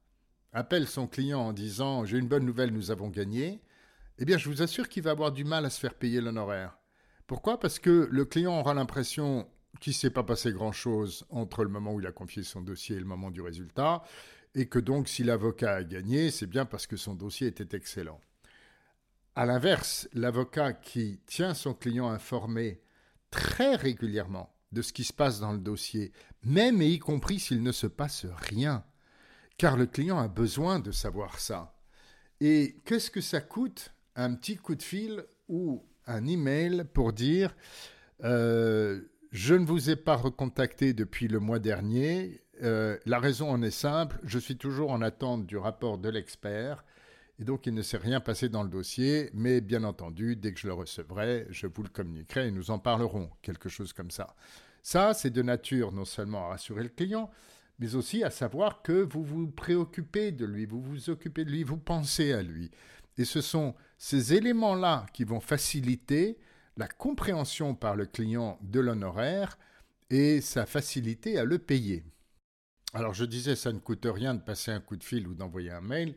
appelle 0.52 0.86
son 0.86 1.06
client 1.06 1.40
en 1.40 1.52
disant 1.52 2.04
J'ai 2.04 2.18
une 2.18 2.28
bonne 2.28 2.44
nouvelle, 2.44 2.72
nous 2.72 2.90
avons 2.90 3.08
gagné, 3.08 3.60
eh 4.18 4.24
bien, 4.24 4.38
je 4.38 4.48
vous 4.48 4.62
assure 4.62 4.88
qu'il 4.88 5.02
va 5.02 5.10
avoir 5.10 5.32
du 5.32 5.44
mal 5.44 5.64
à 5.64 5.70
se 5.70 5.78
faire 5.78 5.94
payer 5.94 6.20
l'honoraire. 6.20 6.78
Pourquoi? 7.26 7.60
Parce 7.60 7.78
que 7.78 8.08
le 8.10 8.24
client 8.24 8.58
aura 8.58 8.72
l'impression 8.72 9.48
qu'il 9.80 9.90
ne 9.90 9.96
s'est 9.96 10.10
pas 10.10 10.22
passé 10.22 10.52
grand-chose 10.52 11.26
entre 11.28 11.64
le 11.64 11.70
moment 11.70 11.92
où 11.92 12.00
il 12.00 12.06
a 12.06 12.12
confié 12.12 12.42
son 12.42 12.62
dossier 12.62 12.96
et 12.96 13.00
le 13.00 13.04
moment 13.04 13.30
du 13.30 13.42
résultat, 13.42 14.02
et 14.54 14.68
que 14.68 14.78
donc 14.78 15.08
si 15.08 15.22
l'avocat 15.22 15.74
a 15.74 15.84
gagné, 15.84 16.30
c'est 16.30 16.46
bien 16.46 16.64
parce 16.64 16.86
que 16.86 16.96
son 16.96 17.14
dossier 17.14 17.48
était 17.48 17.76
excellent. 17.76 18.20
À 19.34 19.44
l'inverse, 19.44 20.08
l'avocat 20.14 20.72
qui 20.72 21.20
tient 21.26 21.52
son 21.52 21.74
client 21.74 22.08
informé 22.08 22.80
très 23.30 23.74
régulièrement 23.74 24.55
de 24.72 24.82
ce 24.82 24.92
qui 24.92 25.04
se 25.04 25.12
passe 25.12 25.40
dans 25.40 25.52
le 25.52 25.58
dossier, 25.58 26.12
même 26.42 26.82
et 26.82 26.88
y 26.88 26.98
compris 26.98 27.38
s'il 27.38 27.62
ne 27.62 27.72
se 27.72 27.86
passe 27.86 28.26
rien, 28.26 28.84
car 29.58 29.76
le 29.76 29.86
client 29.86 30.18
a 30.18 30.28
besoin 30.28 30.78
de 30.78 30.90
savoir 30.90 31.38
ça. 31.38 31.78
Et 32.40 32.76
qu'est-ce 32.84 33.10
que 33.10 33.20
ça 33.20 33.40
coûte 33.40 33.94
un 34.14 34.34
petit 34.34 34.56
coup 34.56 34.74
de 34.74 34.82
fil 34.82 35.24
ou 35.48 35.84
un 36.06 36.26
email 36.26 36.84
pour 36.92 37.12
dire 37.12 37.54
euh, 38.24 39.00
je 39.32 39.54
ne 39.54 39.66
vous 39.66 39.90
ai 39.90 39.96
pas 39.96 40.16
recontacté 40.16 40.94
depuis 40.94 41.28
le 41.28 41.40
mois 41.40 41.58
dernier. 41.58 42.40
Euh, 42.62 42.96
la 43.04 43.18
raison 43.18 43.50
en 43.50 43.60
est 43.62 43.70
simple, 43.70 44.18
je 44.24 44.38
suis 44.38 44.56
toujours 44.56 44.90
en 44.90 45.02
attente 45.02 45.46
du 45.46 45.58
rapport 45.58 45.98
de 45.98 46.08
l'expert 46.08 46.84
et 47.38 47.44
donc 47.44 47.66
il 47.66 47.74
ne 47.74 47.82
s'est 47.82 47.96
rien 47.96 48.20
passé 48.20 48.48
dans 48.48 48.62
le 48.62 48.68
dossier, 48.68 49.30
mais 49.34 49.60
bien 49.60 49.84
entendu, 49.84 50.36
dès 50.36 50.52
que 50.52 50.60
je 50.60 50.66
le 50.66 50.72
recevrai, 50.72 51.46
je 51.50 51.66
vous 51.66 51.82
le 51.82 51.88
communiquerai 51.88 52.48
et 52.48 52.50
nous 52.50 52.70
en 52.70 52.78
parlerons, 52.78 53.30
quelque 53.42 53.68
chose 53.68 53.92
comme 53.92 54.10
ça. 54.10 54.34
Ça, 54.82 55.14
c'est 55.14 55.30
de 55.30 55.42
nature 55.42 55.92
non 55.92 56.04
seulement 56.04 56.46
à 56.46 56.48
rassurer 56.50 56.84
le 56.84 56.88
client, 56.88 57.30
mais 57.78 57.94
aussi 57.94 58.24
à 58.24 58.30
savoir 58.30 58.82
que 58.82 58.92
vous 58.92 59.22
vous 59.22 59.48
préoccupez 59.48 60.32
de 60.32 60.46
lui, 60.46 60.64
vous 60.64 60.80
vous 60.80 61.10
occupez 61.10 61.44
de 61.44 61.50
lui, 61.50 61.62
vous 61.62 61.76
pensez 61.76 62.32
à 62.32 62.42
lui. 62.42 62.70
Et 63.18 63.24
ce 63.24 63.40
sont 63.40 63.74
ces 63.98 64.34
éléments-là 64.34 65.06
qui 65.12 65.24
vont 65.24 65.40
faciliter 65.40 66.38
la 66.76 66.88
compréhension 66.88 67.74
par 67.74 67.96
le 67.96 68.06
client 68.06 68.58
de 68.62 68.80
l'honoraire 68.80 69.58
et 70.10 70.40
sa 70.40 70.66
facilité 70.66 71.38
à 71.38 71.44
le 71.44 71.58
payer. 71.58 72.04
Alors 72.94 73.14
je 73.14 73.24
disais, 73.24 73.56
ça 73.56 73.72
ne 73.72 73.78
coûte 73.78 74.06
rien 74.06 74.34
de 74.34 74.42
passer 74.42 74.70
un 74.70 74.80
coup 74.80 74.96
de 74.96 75.04
fil 75.04 75.26
ou 75.26 75.34
d'envoyer 75.34 75.70
un 75.70 75.80
mail. 75.80 76.14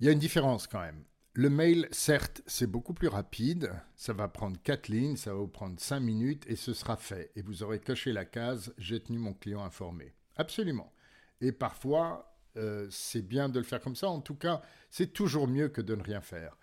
Il 0.00 0.06
y 0.06 0.08
a 0.08 0.12
une 0.12 0.18
différence 0.18 0.66
quand 0.66 0.80
même. 0.80 1.04
Le 1.32 1.50
mail, 1.50 1.88
certes, 1.90 2.42
c'est 2.46 2.66
beaucoup 2.66 2.94
plus 2.94 3.08
rapide. 3.08 3.70
Ça 3.94 4.12
va 4.12 4.28
prendre 4.28 4.60
quatre 4.62 4.88
lignes, 4.88 5.16
ça 5.16 5.32
va 5.32 5.38
vous 5.38 5.48
prendre 5.48 5.78
cinq 5.78 6.00
minutes 6.00 6.44
et 6.48 6.56
ce 6.56 6.72
sera 6.72 6.96
fait. 6.96 7.30
Et 7.36 7.42
vous 7.42 7.62
aurez 7.62 7.78
coché 7.78 8.12
la 8.12 8.24
case 8.24 8.74
J'ai 8.78 9.00
tenu 9.00 9.18
mon 9.18 9.34
client 9.34 9.62
informé. 9.62 10.14
Absolument. 10.36 10.92
Et 11.40 11.52
parfois, 11.52 12.36
euh, 12.56 12.86
c'est 12.90 13.22
bien 13.22 13.48
de 13.48 13.58
le 13.58 13.64
faire 13.64 13.80
comme 13.80 13.96
ça. 13.96 14.08
En 14.08 14.20
tout 14.20 14.34
cas, 14.34 14.62
c'est 14.90 15.12
toujours 15.12 15.46
mieux 15.46 15.68
que 15.68 15.82
de 15.82 15.94
ne 15.94 16.02
rien 16.02 16.20
faire. 16.20 16.56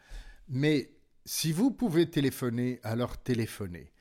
Mais 0.48 0.92
si 1.26 1.52
vous 1.52 1.72
pouvez 1.72 2.10
téléphoner, 2.10 2.80
alors 2.84 3.22
téléphonez. 3.22 3.92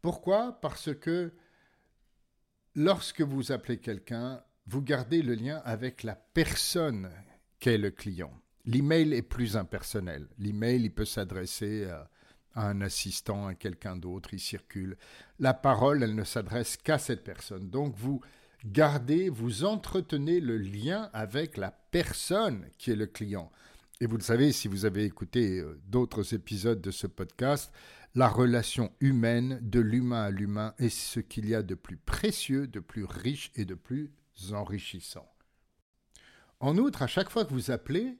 Pourquoi? 0.00 0.60
Parce 0.60 0.94
que 0.94 1.32
lorsque 2.74 3.20
vous 3.20 3.52
appelez 3.52 3.78
quelqu'un, 3.78 4.42
vous 4.66 4.82
gardez 4.82 5.22
le 5.22 5.34
lien 5.34 5.60
avec 5.64 6.02
la 6.02 6.14
personne 6.14 7.10
qu'est 7.58 7.78
le 7.78 7.90
client. 7.90 8.41
L'email 8.64 9.12
est 9.14 9.22
plus 9.22 9.56
impersonnel. 9.56 10.28
L'email, 10.38 10.82
il 10.82 10.92
peut 10.92 11.04
s'adresser 11.04 11.86
à, 11.86 12.08
à, 12.54 12.68
un 12.68 12.80
assistant, 12.80 13.46
à 13.46 13.54
quelqu'un 13.54 13.96
d'autre, 13.96 14.34
il 14.34 14.40
circule. 14.40 14.96
La 15.38 15.54
parole, 15.54 16.02
elle 16.02 16.14
ne 16.14 16.24
s'adresse 16.24 16.76
qu'à 16.76 16.98
cette 16.98 17.24
personne. 17.24 17.70
Donc 17.70 17.96
vous 17.96 18.20
gardez, 18.64 19.28
vous 19.28 19.64
entretenez 19.64 20.40
le 20.40 20.58
lien 20.58 21.10
avec 21.12 21.56
la 21.56 21.70
personne 21.70 22.66
qui 22.78 22.90
est 22.90 22.96
le 22.96 23.06
client. 23.06 23.50
Et 24.00 24.06
vous 24.06 24.16
le 24.16 24.22
savez, 24.22 24.52
si 24.52 24.68
vous 24.68 24.84
avez 24.84 25.04
écouté 25.04 25.60
euh, 25.60 25.80
d'autres 25.86 26.34
épisodes 26.34 26.80
de 26.80 26.90
ce 26.90 27.06
podcast, 27.06 27.72
la 28.14 28.28
relation 28.28 28.92
humaine 29.00 29.58
de 29.62 29.80
l'humain 29.80 30.24
à 30.24 30.30
l'humain 30.30 30.74
est 30.78 30.88
ce 30.88 31.20
qu'il 31.20 31.48
y 31.48 31.54
a 31.54 31.62
de 31.62 31.74
plus 31.74 31.96
précieux, 31.96 32.66
de 32.66 32.80
plus 32.80 33.04
riche 33.04 33.52
et 33.54 33.64
de 33.64 33.74
plus 33.74 34.10
enrichissant. 34.52 35.26
En 36.60 36.78
outre, 36.78 37.02
à 37.02 37.06
chaque 37.06 37.30
fois 37.30 37.44
que 37.44 37.54
vous 37.54 37.70
appelez, 37.70 38.18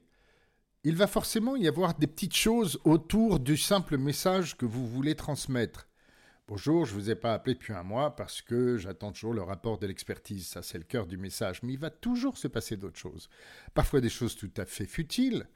il 0.83 0.95
va 0.95 1.07
forcément 1.07 1.55
y 1.55 1.67
avoir 1.67 1.95
des 1.95 2.07
petites 2.07 2.35
choses 2.35 2.79
autour 2.83 3.39
du 3.39 3.55
simple 3.55 3.97
message 3.97 4.57
que 4.57 4.65
vous 4.65 4.85
voulez 4.85 5.15
transmettre. 5.15 5.87
Bonjour, 6.49 6.85
je 6.85 6.93
ne 6.93 6.99
vous 6.99 7.09
ai 7.09 7.15
pas 7.15 7.33
appelé 7.33 7.55
depuis 7.55 7.71
un 7.71 7.83
mois 7.83 8.17
parce 8.17 8.41
que 8.41 8.77
j'attends 8.77 9.13
toujours 9.13 9.33
le 9.33 9.41
rapport 9.41 9.79
de 9.79 9.87
l'expertise. 9.87 10.45
Ça, 10.45 10.61
c'est 10.61 10.77
le 10.77 10.83
cœur 10.83 11.07
du 11.07 11.17
message. 11.17 11.63
Mais 11.63 11.73
il 11.73 11.79
va 11.79 11.89
toujours 11.89 12.37
se 12.37 12.49
passer 12.49 12.75
d'autres 12.75 12.99
choses. 12.99 13.29
Parfois 13.73 14.01
des 14.01 14.09
choses 14.09 14.35
tout 14.35 14.51
à 14.57 14.65
fait 14.65 14.85
futiles. 14.85 15.47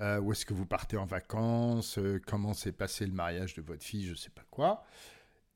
Euh, 0.00 0.18
où 0.18 0.32
est-ce 0.32 0.44
que 0.44 0.54
vous 0.54 0.66
partez 0.66 0.96
en 0.96 1.06
vacances? 1.06 1.98
Euh, 1.98 2.20
Comment 2.26 2.52
s'est 2.52 2.72
passé 2.72 3.06
le 3.06 3.12
mariage 3.12 3.54
de 3.54 3.62
votre 3.62 3.84
fille? 3.84 4.06
Je 4.06 4.10
ne 4.10 4.16
sais 4.16 4.30
pas 4.30 4.44
quoi. 4.50 4.82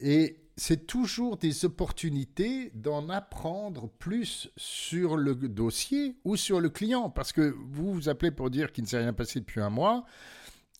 Et 0.01 0.37
c'est 0.57 0.87
toujours 0.87 1.37
des 1.37 1.65
opportunités 1.65 2.71
d'en 2.75 3.09
apprendre 3.09 3.89
plus 3.99 4.51
sur 4.57 5.17
le 5.17 5.35
dossier 5.35 6.17
ou 6.25 6.37
sur 6.37 6.61
le 6.61 6.69
client. 6.69 7.11
Parce 7.11 7.33
que 7.33 7.55
vous 7.71 7.93
vous 7.95 8.09
appelez 8.09 8.31
pour 8.31 8.51
dire 8.51 8.73
qu'il 8.73 8.85
ne 8.85 8.89
s'est 8.89 8.99
rien 8.99 9.13
passé 9.13 9.41
depuis 9.41 9.61
un 9.61 9.71
mois. 9.71 10.05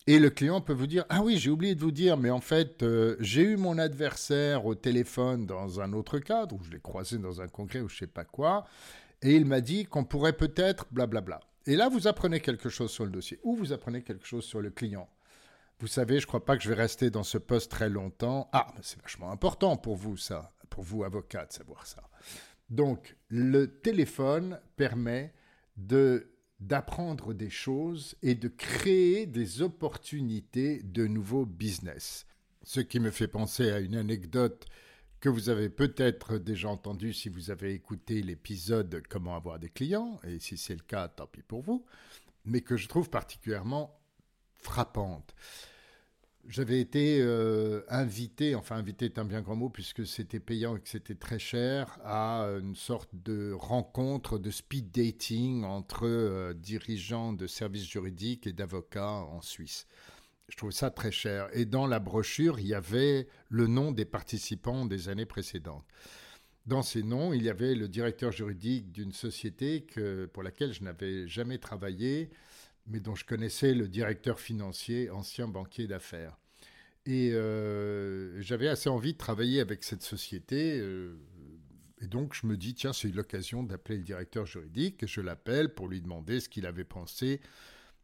Et 0.07 0.17
le 0.17 0.29
client 0.29 0.59
peut 0.59 0.73
vous 0.73 0.87
dire 0.87 1.05
Ah 1.09 1.21
oui, 1.21 1.37
j'ai 1.37 1.49
oublié 1.49 1.75
de 1.75 1.81
vous 1.81 1.91
dire, 1.91 2.17
mais 2.17 2.31
en 2.31 2.41
fait, 2.41 2.81
euh, 2.81 3.15
j'ai 3.19 3.43
eu 3.43 3.57
mon 3.57 3.77
adversaire 3.77 4.65
au 4.65 4.73
téléphone 4.73 5.45
dans 5.45 5.81
un 5.81 5.93
autre 5.93 6.17
cadre, 6.17 6.55
où 6.55 6.63
je 6.63 6.71
l'ai 6.71 6.79
croisé 6.79 7.17
dans 7.17 7.41
un 7.41 7.47
congrès 7.47 7.81
ou 7.81 7.89
je 7.89 7.99
sais 7.99 8.07
pas 8.07 8.25
quoi, 8.25 8.65
et 9.21 9.35
il 9.35 9.45
m'a 9.45 9.61
dit 9.61 9.85
qu'on 9.85 10.05
pourrait 10.05 10.33
peut-être 10.33 10.87
blablabla. 10.91 11.41
Et 11.67 11.75
là, 11.75 11.89
vous 11.89 12.07
apprenez 12.07 12.39
quelque 12.39 12.69
chose 12.69 12.89
sur 12.89 13.05
le 13.05 13.11
dossier, 13.11 13.39
ou 13.43 13.55
vous 13.55 13.71
apprenez 13.71 14.01
quelque 14.01 14.25
chose 14.25 14.45
sur 14.45 14.61
le 14.61 14.71
client. 14.71 15.07
Vous 15.79 15.87
savez, 15.87 16.19
je 16.19 16.23
ne 16.23 16.27
crois 16.27 16.43
pas 16.43 16.57
que 16.57 16.63
je 16.63 16.69
vais 16.69 16.75
rester 16.75 17.09
dans 17.09 17.23
ce 17.23 17.37
poste 17.37 17.71
très 17.71 17.89
longtemps. 17.89 18.49
Ah, 18.51 18.73
c'est 18.81 19.01
vachement 19.01 19.31
important 19.31 19.77
pour 19.77 19.95
vous, 19.95 20.17
ça, 20.17 20.53
pour 20.69 20.83
vous, 20.83 21.05
avocat, 21.05 21.45
de 21.45 21.53
savoir 21.53 21.87
ça. 21.87 22.03
Donc, 22.69 23.15
le 23.29 23.79
téléphone 23.79 24.59
permet 24.75 25.33
de 25.77 26.31
d'apprendre 26.59 27.33
des 27.33 27.49
choses 27.49 28.15
et 28.21 28.35
de 28.35 28.49
créer 28.49 29.25
des 29.25 29.61
opportunités 29.61 30.83
de 30.83 31.07
nouveaux 31.07 31.45
business. 31.45 32.25
Ce 32.63 32.81
qui 32.81 32.99
me 32.99 33.11
fait 33.11 33.29
penser 33.29 33.71
à 33.71 33.79
une 33.79 33.95
anecdote 33.95 34.65
que 35.21 35.29
vous 35.29 35.47
avez 35.47 35.69
peut-être 35.69 36.37
déjà 36.37 36.67
entendue 36.67 37.13
si 37.13 37.29
vous 37.29 37.49
avez 37.49 37.73
écouté 37.73 38.21
l'épisode 38.21 39.01
Comment 39.09 39.37
avoir 39.37 39.57
des 39.57 39.69
clients, 39.69 40.19
et 40.25 40.39
si 40.39 40.57
c'est 40.57 40.75
le 40.75 40.83
cas, 40.83 41.07
tant 41.07 41.27
pis 41.27 41.41
pour 41.41 41.61
vous, 41.61 41.85
mais 42.43 42.59
que 42.59 42.75
je 42.75 42.89
trouve 42.89 43.09
particulièrement 43.09 43.98
frappante. 44.59 45.33
J'avais 46.47 46.79
été 46.79 47.19
euh, 47.21 47.83
invité, 47.89 48.55
enfin 48.55 48.77
invité 48.77 49.05
est 49.05 49.19
un 49.19 49.25
bien 49.25 49.41
grand 49.41 49.55
mot 49.55 49.69
puisque 49.69 50.07
c'était 50.07 50.39
payant 50.39 50.75
et 50.75 50.79
que 50.79 50.89
c'était 50.89 51.15
très 51.15 51.37
cher, 51.37 51.99
à 52.03 52.47
une 52.59 52.75
sorte 52.75 53.09
de 53.13 53.51
rencontre 53.51 54.39
de 54.39 54.49
speed 54.49 54.89
dating 54.89 55.63
entre 55.63 56.07
euh, 56.07 56.53
dirigeants 56.53 57.33
de 57.33 57.45
services 57.45 57.87
juridiques 57.87 58.47
et 58.47 58.53
d'avocats 58.53 59.11
en 59.11 59.41
Suisse. 59.41 59.85
Je 60.47 60.57
trouve 60.57 60.71
ça 60.71 60.89
très 60.89 61.11
cher. 61.11 61.47
Et 61.53 61.65
dans 61.65 61.85
la 61.85 61.99
brochure, 61.99 62.59
il 62.59 62.67
y 62.67 62.73
avait 62.73 63.27
le 63.49 63.67
nom 63.67 63.91
des 63.91 64.05
participants 64.05 64.85
des 64.85 65.07
années 65.07 65.27
précédentes. 65.27 65.85
Dans 66.65 66.81
ces 66.81 67.03
noms, 67.03 67.33
il 67.33 67.43
y 67.43 67.49
avait 67.49 67.75
le 67.75 67.87
directeur 67.87 68.31
juridique 68.31 68.91
d'une 68.91 69.11
société 69.11 69.83
que, 69.83 70.25
pour 70.25 70.43
laquelle 70.43 70.73
je 70.73 70.83
n'avais 70.83 71.27
jamais 71.27 71.59
travaillé, 71.59 72.31
mais 72.89 72.99
dont 72.99 73.15
je 73.15 73.25
connaissais 73.25 73.73
le 73.73 73.87
directeur 73.87 74.39
financier, 74.39 75.09
ancien 75.09 75.47
banquier 75.47 75.87
d'affaires. 75.87 76.37
Et 77.05 77.31
euh, 77.33 78.41
j'avais 78.41 78.67
assez 78.67 78.89
envie 78.89 79.13
de 79.13 79.17
travailler 79.17 79.61
avec 79.61 79.83
cette 79.83 80.03
société. 80.03 80.79
Euh, 80.79 81.17
et 82.01 82.07
donc, 82.07 82.33
je 82.33 82.45
me 82.45 82.57
dis, 82.57 82.73
tiens, 82.73 82.93
c'est 82.93 83.09
l'occasion 83.09 83.63
d'appeler 83.63 83.97
le 83.97 84.03
directeur 84.03 84.45
juridique. 84.45 85.05
Je 85.05 85.21
l'appelle 85.21 85.73
pour 85.73 85.87
lui 85.87 86.01
demander 86.01 86.39
ce 86.39 86.49
qu'il 86.49 86.65
avait 86.65 86.83
pensé 86.83 87.41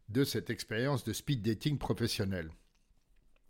de 0.08 0.24
cette 0.24 0.50
expérience 0.50 1.04
de 1.04 1.12
speed 1.12 1.42
dating 1.42 1.78
professionnel. 1.78 2.50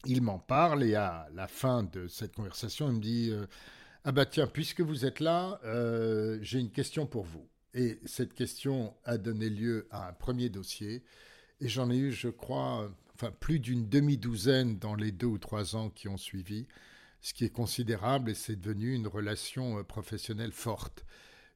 Il 0.04 0.22
m'en 0.22 0.38
parle 0.38 0.84
et 0.84 0.94
à 0.94 1.28
la 1.34 1.48
fin 1.48 1.82
de 1.82 2.06
cette 2.06 2.34
conversation, 2.34 2.88
il 2.88 2.96
me 2.96 3.00
dit 3.00 3.30
euh, 3.30 3.46
Ah 4.04 4.12
bah 4.12 4.24
tiens, 4.24 4.46
puisque 4.46 4.80
vous 4.80 5.04
êtes 5.04 5.20
là, 5.20 5.60
j'ai 6.40 6.60
une 6.60 6.70
question 6.70 7.06
pour 7.06 7.24
vous. 7.24 7.48
Et 7.76 8.00
cette 8.06 8.32
question 8.32 8.94
a 9.04 9.18
donné 9.18 9.50
lieu 9.50 9.86
à 9.90 10.08
un 10.08 10.12
premier 10.14 10.48
dossier. 10.48 11.04
Et 11.60 11.68
j'en 11.68 11.90
ai 11.90 11.98
eu, 11.98 12.10
je 12.10 12.30
crois, 12.30 12.90
enfin 13.14 13.30
plus 13.30 13.60
d'une 13.60 13.86
demi-douzaine 13.86 14.78
dans 14.78 14.94
les 14.94 15.12
deux 15.12 15.26
ou 15.26 15.36
trois 15.36 15.76
ans 15.76 15.90
qui 15.90 16.08
ont 16.08 16.16
suivi, 16.16 16.66
ce 17.20 17.34
qui 17.34 17.44
est 17.44 17.50
considérable 17.50 18.30
et 18.30 18.34
c'est 18.34 18.56
devenu 18.56 18.94
une 18.94 19.06
relation 19.06 19.78
euh, 19.78 19.82
professionnelle 19.82 20.52
forte. 20.52 21.04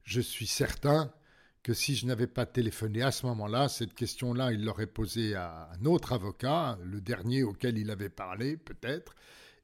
Je 0.03 0.21
suis 0.21 0.45
certain 0.45 1.11
que 1.63 1.73
si 1.73 1.95
je 1.95 2.05
n'avais 2.05 2.27
pas 2.27 2.45
téléphoné 2.45 3.01
à 3.01 3.11
ce 3.11 3.25
moment-là, 3.25 3.67
cette 3.67 3.95
question-là, 3.95 4.51
il 4.51 4.63
l'aurait 4.63 4.85
posée 4.85 5.33
à 5.33 5.71
un 5.73 5.85
autre 5.85 6.13
avocat, 6.13 6.77
le 6.83 7.01
dernier 7.01 7.41
auquel 7.41 7.79
il 7.79 7.89
avait 7.89 8.09
parlé 8.09 8.57
peut-être, 8.57 9.15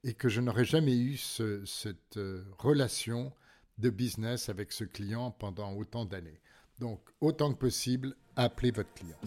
et 0.03 0.15
que 0.15 0.27
je 0.27 0.41
n'aurais 0.41 0.65
jamais 0.65 0.97
eu 0.97 1.17
cette 1.17 2.17
euh, 2.17 2.45
relation 2.57 3.31
de 3.77 3.91
business 3.91 4.49
avec 4.49 4.71
ce 4.71 4.83
client 4.83 5.29
pendant 5.29 5.73
autant 5.73 6.05
d'années. 6.05 6.39
Donc, 6.79 6.99
autant 7.21 7.53
que 7.53 7.57
possible, 7.57 8.15
appelez 8.35 8.71
votre 8.71 8.93
client. 8.93 9.17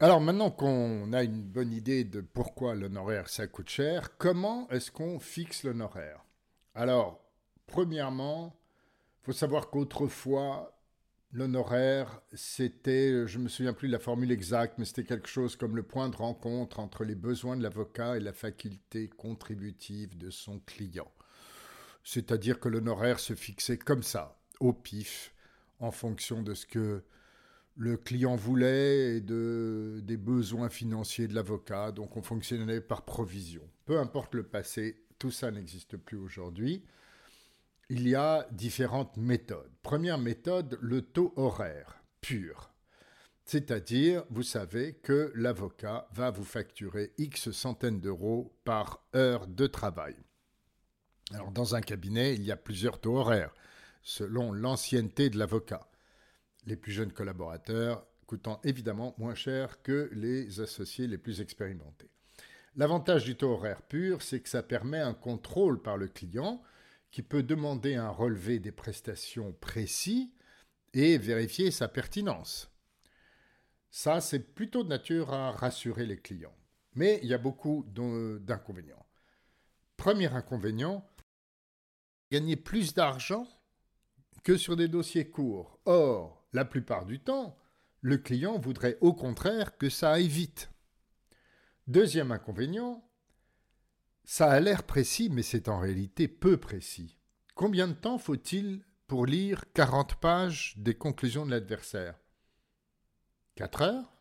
Alors 0.00 0.20
maintenant 0.20 0.50
qu'on 0.50 1.12
a 1.12 1.22
une 1.22 1.42
bonne 1.42 1.72
idée 1.72 2.02
de 2.02 2.20
pourquoi 2.22 2.74
l'honoraire 2.74 3.28
ça 3.28 3.46
coûte 3.46 3.68
cher, 3.68 4.16
comment 4.16 4.68
est-ce 4.70 4.90
qu'on 4.90 5.20
fixe 5.20 5.62
l'honoraire? 5.62 6.24
Alors, 6.74 7.22
premièrement, 7.66 8.56
il 9.20 9.26
faut 9.26 9.32
savoir 9.32 9.70
qu'autrefois, 9.70 10.74
l'honoraire, 11.32 12.20
c'était, 12.34 13.26
je 13.26 13.38
me 13.38 13.48
souviens 13.48 13.72
plus 13.72 13.88
de 13.88 13.92
la 13.92 13.98
formule 13.98 14.30
exacte, 14.30 14.78
mais 14.78 14.84
c'était 14.84 15.04
quelque 15.04 15.28
chose 15.28 15.56
comme 15.56 15.76
le 15.76 15.82
point 15.82 16.08
de 16.08 16.16
rencontre 16.16 16.78
entre 16.78 17.04
les 17.04 17.14
besoins 17.14 17.56
de 17.56 17.62
l'avocat 17.62 18.16
et 18.16 18.20
la 18.20 18.32
faculté 18.32 19.08
contributive 19.08 20.16
de 20.16 20.30
son 20.30 20.60
client. 20.60 21.10
c'est-à-dire 22.04 22.58
que 22.58 22.68
l'honoraire 22.68 23.20
se 23.20 23.34
fixait 23.34 23.78
comme 23.78 24.02
ça, 24.02 24.36
au 24.60 24.72
pif, 24.72 25.34
en 25.80 25.90
fonction 25.90 26.42
de 26.42 26.54
ce 26.54 26.66
que 26.66 27.02
le 27.76 27.96
client 27.96 28.36
voulait 28.36 29.16
et 29.16 29.20
de, 29.20 30.00
des 30.02 30.16
besoins 30.16 30.68
financiers 30.68 31.28
de 31.28 31.34
l'avocat. 31.34 31.92
Donc 31.92 32.16
on 32.16 32.22
fonctionnait 32.22 32.80
par 32.80 33.04
provision. 33.04 33.62
Peu 33.86 33.98
importe 33.98 34.34
le 34.34 34.42
passé, 34.42 35.04
tout 35.18 35.30
ça 35.30 35.50
n'existe 35.50 35.96
plus 35.96 36.16
aujourd'hui. 36.16 36.84
Il 37.94 38.08
y 38.08 38.14
a 38.14 38.48
différentes 38.52 39.18
méthodes. 39.18 39.70
Première 39.82 40.16
méthode, 40.16 40.78
le 40.80 41.02
taux 41.02 41.34
horaire 41.36 42.02
pur. 42.22 42.72
C'est-à-dire, 43.44 44.24
vous 44.30 44.42
savez 44.42 44.94
que 44.94 45.30
l'avocat 45.34 46.08
va 46.10 46.30
vous 46.30 46.42
facturer 46.42 47.12
X 47.18 47.50
centaines 47.50 48.00
d'euros 48.00 48.56
par 48.64 49.06
heure 49.14 49.46
de 49.46 49.66
travail. 49.66 50.16
Alors, 51.34 51.50
dans 51.50 51.74
un 51.74 51.82
cabinet, 51.82 52.34
il 52.34 52.44
y 52.44 52.50
a 52.50 52.56
plusieurs 52.56 52.98
taux 52.98 53.18
horaires, 53.18 53.52
selon 54.02 54.52
l'ancienneté 54.52 55.28
de 55.28 55.38
l'avocat 55.38 55.86
les 56.64 56.76
plus 56.76 56.92
jeunes 56.92 57.12
collaborateurs 57.12 58.06
coûtant 58.26 58.58
évidemment 58.64 59.14
moins 59.18 59.34
cher 59.34 59.82
que 59.82 60.08
les 60.14 60.60
associés 60.60 61.08
les 61.08 61.18
plus 61.18 61.42
expérimentés. 61.42 62.08
L'avantage 62.74 63.24
du 63.24 63.36
taux 63.36 63.50
horaire 63.50 63.82
pur, 63.82 64.22
c'est 64.22 64.40
que 64.40 64.48
ça 64.48 64.62
permet 64.62 65.00
un 65.00 65.12
contrôle 65.12 65.82
par 65.82 65.98
le 65.98 66.08
client 66.08 66.62
qui 67.12 67.22
peut 67.22 67.42
demander 67.42 67.94
un 67.94 68.08
relevé 68.08 68.58
des 68.58 68.72
prestations 68.72 69.52
précis 69.52 70.32
et 70.94 71.18
vérifier 71.18 71.70
sa 71.70 71.86
pertinence. 71.86 72.70
Ça, 73.90 74.20
c'est 74.22 74.54
plutôt 74.54 74.82
de 74.82 74.88
nature 74.88 75.32
à 75.32 75.52
rassurer 75.52 76.06
les 76.06 76.18
clients. 76.18 76.56
Mais 76.94 77.20
il 77.22 77.28
y 77.28 77.34
a 77.34 77.38
beaucoup 77.38 77.84
d'inconvénients. 77.86 79.06
Premier 79.98 80.32
inconvénient, 80.32 81.06
gagner 82.30 82.56
plus 82.56 82.94
d'argent 82.94 83.46
que 84.42 84.56
sur 84.56 84.76
des 84.76 84.88
dossiers 84.88 85.28
courts. 85.28 85.78
Or, 85.84 86.44
la 86.54 86.64
plupart 86.64 87.04
du 87.04 87.20
temps, 87.20 87.58
le 88.00 88.16
client 88.16 88.58
voudrait 88.58 88.96
au 89.02 89.12
contraire 89.12 89.76
que 89.76 89.90
ça 89.90 90.12
aille 90.12 90.28
vite. 90.28 90.70
Deuxième 91.86 92.32
inconvénient, 92.32 93.04
ça 94.24 94.50
a 94.50 94.60
l'air 94.60 94.84
précis, 94.84 95.28
mais 95.30 95.42
c'est 95.42 95.68
en 95.68 95.78
réalité 95.78 96.28
peu 96.28 96.56
précis. 96.56 97.18
Combien 97.54 97.88
de 97.88 97.92
temps 97.92 98.18
faut-il 98.18 98.84
pour 99.06 99.26
lire 99.26 99.64
40 99.74 100.16
pages 100.16 100.74
des 100.78 100.94
conclusions 100.94 101.44
de 101.44 101.50
l'adversaire? 101.50 102.18
4 103.56 103.82
heures? 103.82 104.16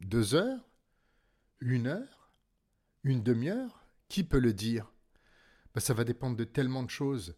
2 0.00 0.34
heures? 0.34 0.68
Une 1.60 1.86
heure? 1.86 2.30
Une 3.04 3.22
demi-heure? 3.22 3.86
Qui 4.08 4.24
peut 4.24 4.40
le 4.40 4.52
dire? 4.52 4.92
Ben, 5.74 5.80
Ça 5.80 5.94
va 5.94 6.04
dépendre 6.04 6.36
de 6.36 6.44
tellement 6.44 6.82
de 6.82 6.90
choses 6.90 7.36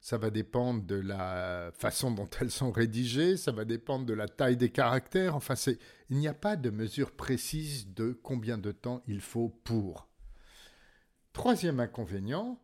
ça 0.00 0.16
va 0.16 0.30
dépendre 0.30 0.84
de 0.84 0.94
la 0.94 1.70
façon 1.74 2.10
dont 2.10 2.28
elles 2.40 2.50
sont 2.50 2.70
rédigées, 2.70 3.36
ça 3.36 3.52
va 3.52 3.64
dépendre 3.64 4.06
de 4.06 4.14
la 4.14 4.28
taille 4.28 4.56
des 4.56 4.70
caractères. 4.70 5.34
Enfin, 5.34 5.54
il 6.08 6.18
n'y 6.18 6.28
a 6.28 6.34
pas 6.34 6.56
de 6.56 6.70
mesure 6.70 7.12
précise 7.12 7.92
de 7.92 8.12
combien 8.22 8.58
de 8.58 8.72
temps 8.72 9.02
il 9.06 9.20
faut 9.20 9.48
pour. 9.64 10.08
Troisième 11.32 11.80
inconvénient, 11.80 12.60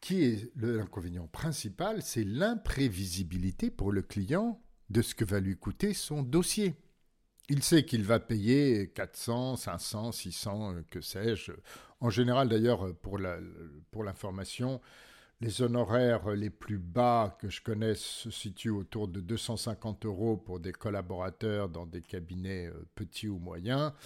qui 0.00 0.24
est 0.24 0.52
l'inconvénient 0.56 1.26
principal, 1.26 2.02
c'est 2.02 2.24
l'imprévisibilité 2.24 3.70
pour 3.70 3.92
le 3.92 4.02
client 4.02 4.62
de 4.88 5.02
ce 5.02 5.14
que 5.14 5.24
va 5.24 5.40
lui 5.40 5.56
coûter 5.56 5.92
son 5.94 6.22
dossier. 6.22 6.74
Il 7.48 7.62
sait 7.62 7.84
qu'il 7.84 8.04
va 8.04 8.20
payer 8.20 8.90
400, 8.94 9.56
500, 9.56 10.12
600, 10.12 10.74
que 10.90 11.00
sais-je. 11.00 11.52
En 12.00 12.08
général, 12.08 12.48
d'ailleurs, 12.48 12.94
pour 13.02 13.18
l'information, 13.18 14.80
les 15.40 15.62
honoraires 15.62 16.30
les 16.30 16.50
plus 16.50 16.78
bas 16.78 17.36
que 17.40 17.48
je 17.48 17.62
connaisse 17.62 18.00
se 18.00 18.30
situent 18.30 18.70
autour 18.70 19.08
de 19.08 19.20
250 19.20 20.04
euros 20.04 20.36
pour 20.36 20.60
des 20.60 20.72
collaborateurs 20.72 21.68
dans 21.68 21.86
des 21.86 22.02
cabinets 22.02 22.66
euh, 22.66 22.86
petits 22.94 23.28
ou 23.28 23.38
moyens, 23.38 23.92
euh, 23.92 23.96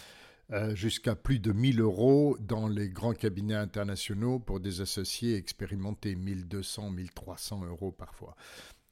jusqu'à 0.74 1.14
plus 1.14 1.38
de 1.38 1.52
1000 1.52 1.80
euros 1.80 2.36
dans 2.38 2.68
les 2.68 2.88
grands 2.88 3.14
cabinets 3.14 3.54
internationaux 3.54 4.38
pour 4.38 4.60
des 4.60 4.80
associés 4.80 5.36
expérimentés, 5.36 6.14
1200, 6.14 6.90
1300 6.90 7.64
euros 7.64 7.92
parfois. 7.92 8.36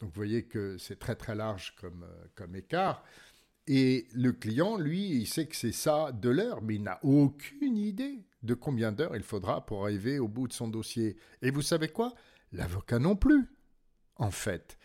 Donc 0.02 0.10
vous 0.10 0.16
voyez 0.16 0.42
que 0.42 0.76
c'est 0.78 0.98
très 0.98 1.14
très 1.14 1.36
large 1.36 1.76
comme, 1.80 2.02
euh, 2.02 2.26
comme 2.34 2.56
écart. 2.56 3.04
Et 3.68 4.08
le 4.12 4.32
client, 4.32 4.76
lui, 4.76 5.10
il 5.10 5.28
sait 5.28 5.46
que 5.46 5.54
c'est 5.54 5.70
ça 5.70 6.10
de 6.10 6.28
l'heure, 6.28 6.60
mais 6.60 6.74
il 6.74 6.82
n'a 6.82 6.98
aucune 7.04 7.76
idée 7.76 8.18
de 8.42 8.54
combien 8.54 8.90
d'heures 8.90 9.14
il 9.14 9.22
faudra 9.22 9.64
pour 9.64 9.84
arriver 9.84 10.18
au 10.18 10.26
bout 10.26 10.48
de 10.48 10.52
son 10.52 10.66
dossier. 10.66 11.16
Et 11.40 11.52
vous 11.52 11.62
savez 11.62 11.86
quoi? 11.86 12.12
L'avocat 12.50 12.98
non 12.98 13.14
plus, 13.14 13.54
en 14.16 14.32
fait. 14.32 14.76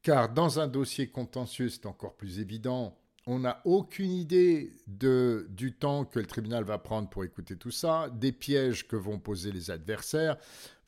Car 0.00 0.32
dans 0.32 0.58
un 0.58 0.66
dossier 0.66 1.10
contentieux, 1.10 1.68
c'est 1.68 1.84
encore 1.84 2.16
plus 2.16 2.40
évident, 2.40 2.98
on 3.26 3.38
n'a 3.38 3.60
aucune 3.64 4.12
idée 4.12 4.72
du 4.86 5.72
temps 5.72 6.04
que 6.04 6.18
le 6.18 6.26
tribunal 6.26 6.64
va 6.64 6.78
prendre 6.78 7.08
pour 7.08 7.24
écouter 7.24 7.56
tout 7.56 7.70
ça, 7.70 8.10
des 8.10 8.32
pièges 8.32 8.86
que 8.86 8.96
vont 8.96 9.18
poser 9.18 9.50
les 9.50 9.70
adversaires. 9.70 10.36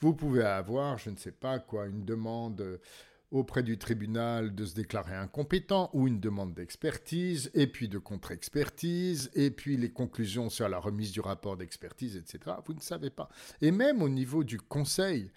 Vous 0.01 0.15
pouvez 0.15 0.43
avoir, 0.43 0.99
je 0.99 1.11
ne 1.11 1.17
sais 1.17 1.33
pas 1.33 1.59
quoi, 1.59 1.87
une 1.87 2.05
demande 2.05 2.79
auprès 3.33 3.63
du 3.63 3.77
tribunal 3.77 4.55
de 4.55 4.65
se 4.65 4.75
déclarer 4.75 5.17
incompétent 5.17 5.91
ou 5.93 6.07
une 6.07 6.21
demande 6.21 6.55
d'expertise, 6.55 7.51
et 7.55 7.67
puis 7.67 7.89
de 7.89 7.99
contre-expertise, 7.99 9.31
et 9.35 9.51
puis 9.51 9.77
les 9.77 9.91
conclusions 9.91 10.49
sur 10.49 10.69
la 10.69 10.79
remise 10.79 11.11
du 11.11 11.21
rapport 11.21 11.57
d'expertise, 11.57 12.17
etc. 12.17 12.57
Vous 12.65 12.75
ne 12.75 12.81
savez 12.81 13.11
pas. 13.11 13.29
Et 13.61 13.73
même 13.73 14.01
au 14.01 14.09
niveau 14.09 14.45
du 14.45 14.61
conseil, 14.61 15.31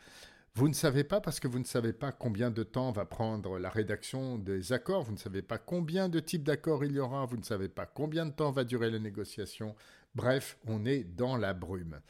vous 0.60 0.67
ne 0.67 0.74
savez 0.74 1.06
pas 1.06 1.22
parce 1.22 1.39
que 1.39 1.48
vous 1.48 1.60
ne 1.60 1.63
savez 1.63 1.93
pas 1.93 2.12
combien 2.12 2.52
de 2.52 2.63
temps 2.63 2.91
va 2.91 3.06
prendre 3.06 3.58
la 3.60 3.69
rédaction 3.69 4.38
des 4.38 4.74
accords, 4.74 5.04
vous 5.04 5.13
ne 5.13 5.17
savez 5.17 5.41
pas 5.41 5.58
combien 5.58 6.10
de 6.10 6.19
types 6.19 6.43
d'accords 6.43 6.84
il 6.84 6.91
y 6.91 7.00
aura, 7.00 7.26
vous 7.26 7.38
ne 7.38 7.43
savez 7.43 7.69
pas 7.69 7.86
combien 7.86 8.26
de 8.26 8.32
temps 8.32 8.52
va 8.52 8.65
durer 8.65 8.91
la 8.91 9.00
négociation. 9.00 9.74
Bref, 10.15 10.58
on 10.67 10.84
est 10.84 11.06
dans 11.06 11.38
la 11.38 11.54
brume. 11.54 12.02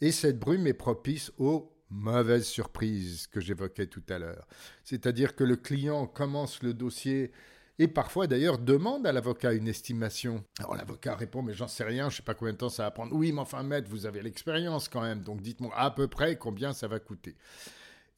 Et 0.00 0.10
cette 0.10 0.40
brume 0.40 0.66
est 0.66 0.74
propice 0.74 1.30
aux 1.38 1.72
mauvaises 1.90 2.46
surprises 2.46 3.28
que 3.28 3.40
j'évoquais 3.40 3.86
tout 3.86 4.02
à 4.08 4.18
l'heure. 4.18 4.48
C'est-à-dire 4.82 5.36
que 5.36 5.44
le 5.44 5.54
client 5.54 6.08
commence 6.08 6.60
le 6.64 6.74
dossier 6.74 7.30
et 7.78 7.86
parfois 7.86 8.26
d'ailleurs 8.26 8.58
demande 8.58 9.06
à 9.06 9.12
l'avocat 9.12 9.52
une 9.52 9.68
estimation. 9.68 10.44
Alors 10.58 10.74
l'avocat 10.74 11.14
répond 11.14 11.42
mais 11.42 11.54
j'en 11.54 11.68
sais 11.68 11.84
rien, 11.84 12.08
je 12.08 12.14
ne 12.14 12.16
sais 12.16 12.22
pas 12.24 12.34
combien 12.34 12.54
de 12.54 12.58
temps 12.58 12.68
ça 12.68 12.82
va 12.82 12.90
prendre. 12.90 13.14
Oui, 13.14 13.30
mais 13.30 13.42
enfin 13.42 13.62
maître, 13.62 13.88
vous 13.88 14.06
avez 14.06 14.22
l'expérience 14.22 14.88
quand 14.88 15.02
même, 15.02 15.22
donc 15.22 15.40
dites-moi 15.40 15.72
à 15.76 15.92
peu 15.92 16.08
près 16.08 16.34
combien 16.34 16.72
ça 16.72 16.88
va 16.88 16.98
coûter. 16.98 17.36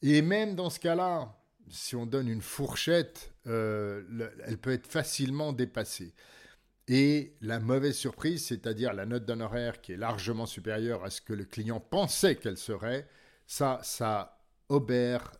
Et 0.01 0.21
même 0.21 0.55
dans 0.55 0.69
ce 0.69 0.79
cas-là, 0.79 1.35
si 1.69 1.95
on 1.95 2.05
donne 2.05 2.27
une 2.27 2.41
fourchette, 2.41 3.33
euh, 3.47 4.29
elle 4.45 4.57
peut 4.57 4.71
être 4.71 4.87
facilement 4.87 5.53
dépassée. 5.53 6.13
Et 6.87 7.35
la 7.41 7.59
mauvaise 7.59 7.97
surprise, 7.97 8.45
c'est-à-dire 8.45 8.93
la 8.93 9.05
note 9.05 9.25
d'honoraire 9.25 9.81
qui 9.81 9.93
est 9.93 9.97
largement 9.97 10.45
supérieure 10.45 11.03
à 11.03 11.09
ce 11.09 11.21
que 11.21 11.33
le 11.33 11.45
client 11.45 11.79
pensait 11.79 12.35
qu'elle 12.35 12.57
serait, 12.57 13.07
ça, 13.47 13.79
ça 13.81 14.39
obère 14.69 15.31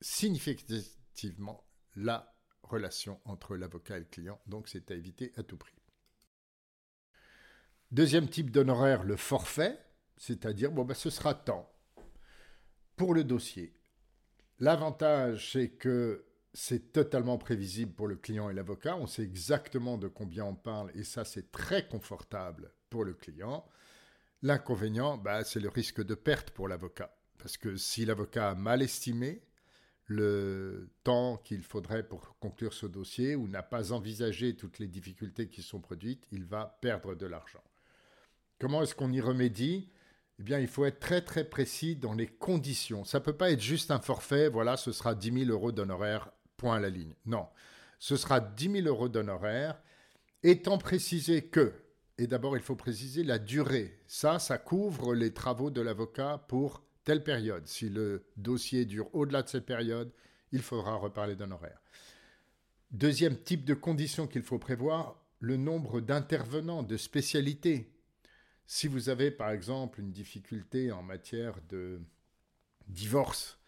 significativement 0.00 1.66
la 1.94 2.34
relation 2.62 3.20
entre 3.26 3.56
l'avocat 3.56 3.96
et 3.96 4.00
le 4.00 4.06
client. 4.06 4.40
Donc 4.46 4.68
c'est 4.68 4.90
à 4.90 4.94
éviter 4.94 5.32
à 5.36 5.42
tout 5.42 5.58
prix. 5.58 5.74
Deuxième 7.90 8.28
type 8.28 8.50
d'honoraire, 8.50 9.04
le 9.04 9.16
forfait, 9.16 9.78
c'est-à-dire, 10.16 10.72
bon, 10.72 10.84
ben, 10.84 10.94
ce 10.94 11.10
sera 11.10 11.34
tant 11.34 11.70
pour 12.96 13.14
le 13.14 13.24
dossier. 13.24 13.74
L'avantage, 14.60 15.52
c'est 15.52 15.70
que 15.70 16.24
c'est 16.52 16.92
totalement 16.92 17.36
prévisible 17.36 17.92
pour 17.92 18.06
le 18.06 18.16
client 18.16 18.48
et 18.48 18.54
l'avocat. 18.54 18.96
On 18.96 19.06
sait 19.06 19.22
exactement 19.22 19.98
de 19.98 20.08
combien 20.08 20.44
on 20.44 20.54
parle 20.54 20.90
et 20.94 21.02
ça, 21.02 21.24
c'est 21.24 21.50
très 21.50 21.86
confortable 21.88 22.72
pour 22.90 23.04
le 23.04 23.14
client. 23.14 23.66
L'inconvénient, 24.42 25.18
bah, 25.18 25.42
c'est 25.42 25.60
le 25.60 25.68
risque 25.68 26.04
de 26.04 26.14
perte 26.14 26.50
pour 26.50 26.68
l'avocat. 26.68 27.16
Parce 27.38 27.56
que 27.56 27.76
si 27.76 28.04
l'avocat 28.04 28.50
a 28.50 28.54
mal 28.54 28.82
estimé 28.82 29.42
le 30.06 30.90
temps 31.02 31.38
qu'il 31.38 31.62
faudrait 31.62 32.06
pour 32.06 32.38
conclure 32.38 32.72
ce 32.74 32.86
dossier 32.86 33.34
ou 33.34 33.48
n'a 33.48 33.62
pas 33.62 33.92
envisagé 33.92 34.54
toutes 34.54 34.78
les 34.78 34.86
difficultés 34.86 35.48
qui 35.48 35.62
sont 35.62 35.80
produites, 35.80 36.26
il 36.30 36.44
va 36.44 36.78
perdre 36.80 37.14
de 37.14 37.26
l'argent. 37.26 37.64
Comment 38.60 38.82
est-ce 38.82 38.94
qu'on 38.94 39.12
y 39.12 39.20
remédie? 39.20 39.90
Eh 40.38 40.42
bien, 40.42 40.58
il 40.58 40.66
faut 40.66 40.84
être 40.84 41.00
très 41.00 41.22
très 41.22 41.44
précis 41.44 41.96
dans 41.96 42.14
les 42.14 42.26
conditions. 42.26 43.04
Ça 43.04 43.18
ne 43.18 43.24
peut 43.24 43.36
pas 43.36 43.50
être 43.50 43.60
juste 43.60 43.90
un 43.90 44.00
forfait, 44.00 44.48
voilà, 44.48 44.76
ce 44.76 44.92
sera 44.92 45.14
10 45.14 45.44
000 45.46 45.50
euros 45.50 45.72
d'honoraires, 45.72 46.30
point 46.56 46.76
à 46.76 46.80
la 46.80 46.90
ligne. 46.90 47.14
Non, 47.26 47.46
ce 47.98 48.16
sera 48.16 48.40
10 48.40 48.82
000 48.82 48.88
euros 48.88 49.08
d'honoraires, 49.08 49.80
étant 50.42 50.78
précisé 50.78 51.42
que, 51.42 51.72
et 52.18 52.26
d'abord 52.26 52.56
il 52.56 52.62
faut 52.62 52.76
préciser 52.76 53.22
la 53.22 53.38
durée. 53.38 53.98
Ça, 54.06 54.38
ça 54.38 54.58
couvre 54.58 55.14
les 55.14 55.32
travaux 55.32 55.70
de 55.70 55.80
l'avocat 55.80 56.44
pour 56.48 56.82
telle 57.04 57.22
période. 57.22 57.66
Si 57.66 57.88
le 57.88 58.26
dossier 58.36 58.84
dure 58.84 59.08
au-delà 59.14 59.42
de 59.42 59.48
cette 59.48 59.66
période, 59.66 60.12
il 60.52 60.62
faudra 60.62 60.96
reparler 60.96 61.36
d'honoraires. 61.36 61.80
Deuxième 62.90 63.36
type 63.36 63.64
de 63.64 63.74
condition 63.74 64.26
qu'il 64.26 64.42
faut 64.42 64.58
prévoir, 64.58 65.20
le 65.40 65.56
nombre 65.56 66.00
d'intervenants, 66.00 66.82
de 66.82 66.96
spécialités. 66.96 67.93
Si 68.66 68.88
vous 68.88 69.08
avez 69.08 69.30
par 69.30 69.50
exemple 69.50 70.00
une 70.00 70.10
difficulté 70.10 70.90
en 70.92 71.02
matière 71.02 71.54
de 71.68 72.00
divorce 72.88 73.58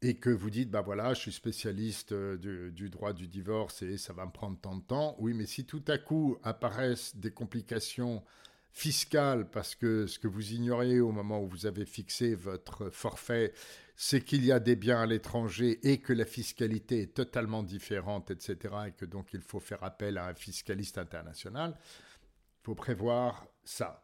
et 0.00 0.16
que 0.16 0.30
vous 0.30 0.50
dites, 0.50 0.70
bah 0.70 0.80
voilà, 0.80 1.14
je 1.14 1.20
suis 1.20 1.32
spécialiste 1.32 2.12
du, 2.12 2.72
du, 2.72 2.90
droit 2.90 3.12
du 3.12 3.28
divorce 3.28 3.82
et 3.82 3.96
ça 3.98 4.12
va 4.12 4.26
me 4.26 4.32
prendre 4.32 4.58
tant 4.60 4.76
de 4.76 4.82
temps. 4.82 5.16
Oui, 5.18 5.32
mais 5.34 5.46
si 5.46 5.64
tout 5.64 5.84
à 5.88 5.98
coup 5.98 6.38
apparaissent 6.42 7.16
des 7.16 7.30
complications 7.30 8.24
fiscales, 8.72 9.48
parce 9.50 9.74
que 9.74 10.06
ce 10.06 10.18
que 10.18 10.28
vous 10.28 10.52
ignorez 10.52 10.98
au 10.98 11.12
moment 11.12 11.40
où 11.40 11.46
vous 11.46 11.66
avez 11.66 11.84
fixé 11.84 12.34
votre 12.34 12.90
forfait, 12.90 13.52
c'est 13.94 14.22
qu'il 14.22 14.44
y 14.44 14.50
a 14.50 14.58
des 14.58 14.76
biens 14.76 15.02
à 15.02 15.06
l'étranger 15.06 15.78
et 15.88 16.00
que 16.00 16.12
la 16.12 16.24
fiscalité 16.24 17.02
est 17.02 17.14
totalement 17.14 17.62
différente, 17.62 18.30
etc., 18.30 18.74
et 18.88 18.92
que 18.92 19.04
donc 19.04 19.28
il 19.34 19.42
faut 19.42 19.60
faire 19.60 19.84
appel 19.84 20.18
à 20.18 20.26
un 20.26 20.34
fiscaliste 20.34 20.98
international, 20.98 21.76
il 21.78 22.64
faut 22.64 22.74
prévoir 22.74 23.46
ça. 23.62 24.01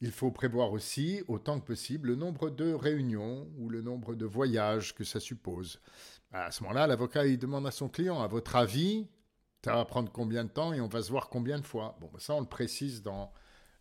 Il 0.00 0.12
faut 0.12 0.30
prévoir 0.30 0.72
aussi, 0.72 1.22
autant 1.26 1.58
que 1.58 1.66
possible, 1.66 2.08
le 2.08 2.16
nombre 2.16 2.50
de 2.50 2.72
réunions 2.72 3.48
ou 3.56 3.70
le 3.70 3.80
nombre 3.80 4.14
de 4.14 4.26
voyages 4.26 4.94
que 4.94 5.04
ça 5.04 5.20
suppose. 5.20 5.80
À 6.32 6.50
ce 6.50 6.62
moment-là, 6.62 6.86
l'avocat 6.86 7.26
il 7.26 7.38
demande 7.38 7.66
à 7.66 7.70
son 7.70 7.88
client, 7.88 8.20
à 8.20 8.26
votre 8.26 8.56
avis, 8.56 9.06
ça 9.64 9.74
va 9.74 9.84
prendre 9.84 10.12
combien 10.12 10.44
de 10.44 10.50
temps 10.50 10.72
et 10.72 10.80
on 10.80 10.86
va 10.86 11.02
se 11.02 11.10
voir 11.10 11.28
combien 11.28 11.58
de 11.58 11.66
fois? 11.66 11.96
Bon, 12.00 12.08
ben 12.12 12.20
ça, 12.20 12.34
on 12.34 12.40
le 12.40 12.46
précise 12.46 13.02
dans 13.02 13.32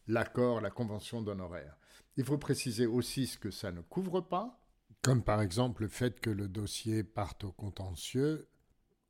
l'accord, 0.08 0.60
la 0.60 0.72
convention 0.72 1.22
d'honoraires. 1.22 1.78
Il 2.18 2.24
faut 2.24 2.40
préciser 2.40 2.88
aussi 2.88 3.28
ce 3.28 3.38
que 3.38 3.52
ça 3.52 3.72
ne 3.72 3.82
couvre 3.82 4.22
pas, 4.22 4.60
comme 5.04 5.22
par 5.22 5.44
exemple 5.44 5.84
le 5.84 5.88
fait 5.88 6.20
que 6.20 6.32
le 6.32 6.48
dossier 6.48 7.04
parte 7.04 7.44
au 7.44 7.52
contentieux 7.52 8.48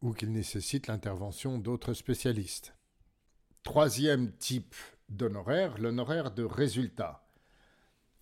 ou 0.01 0.11
qu'il 0.11 0.33
nécessite 0.33 0.87
l'intervention 0.87 1.59
d'autres 1.59 1.93
spécialistes. 1.93 2.75
Troisième 3.63 4.33
type 4.33 4.75
d'honoraire, 5.09 5.77
l'honoraire 5.77 6.31
de 6.31 6.43
résultat. 6.43 7.25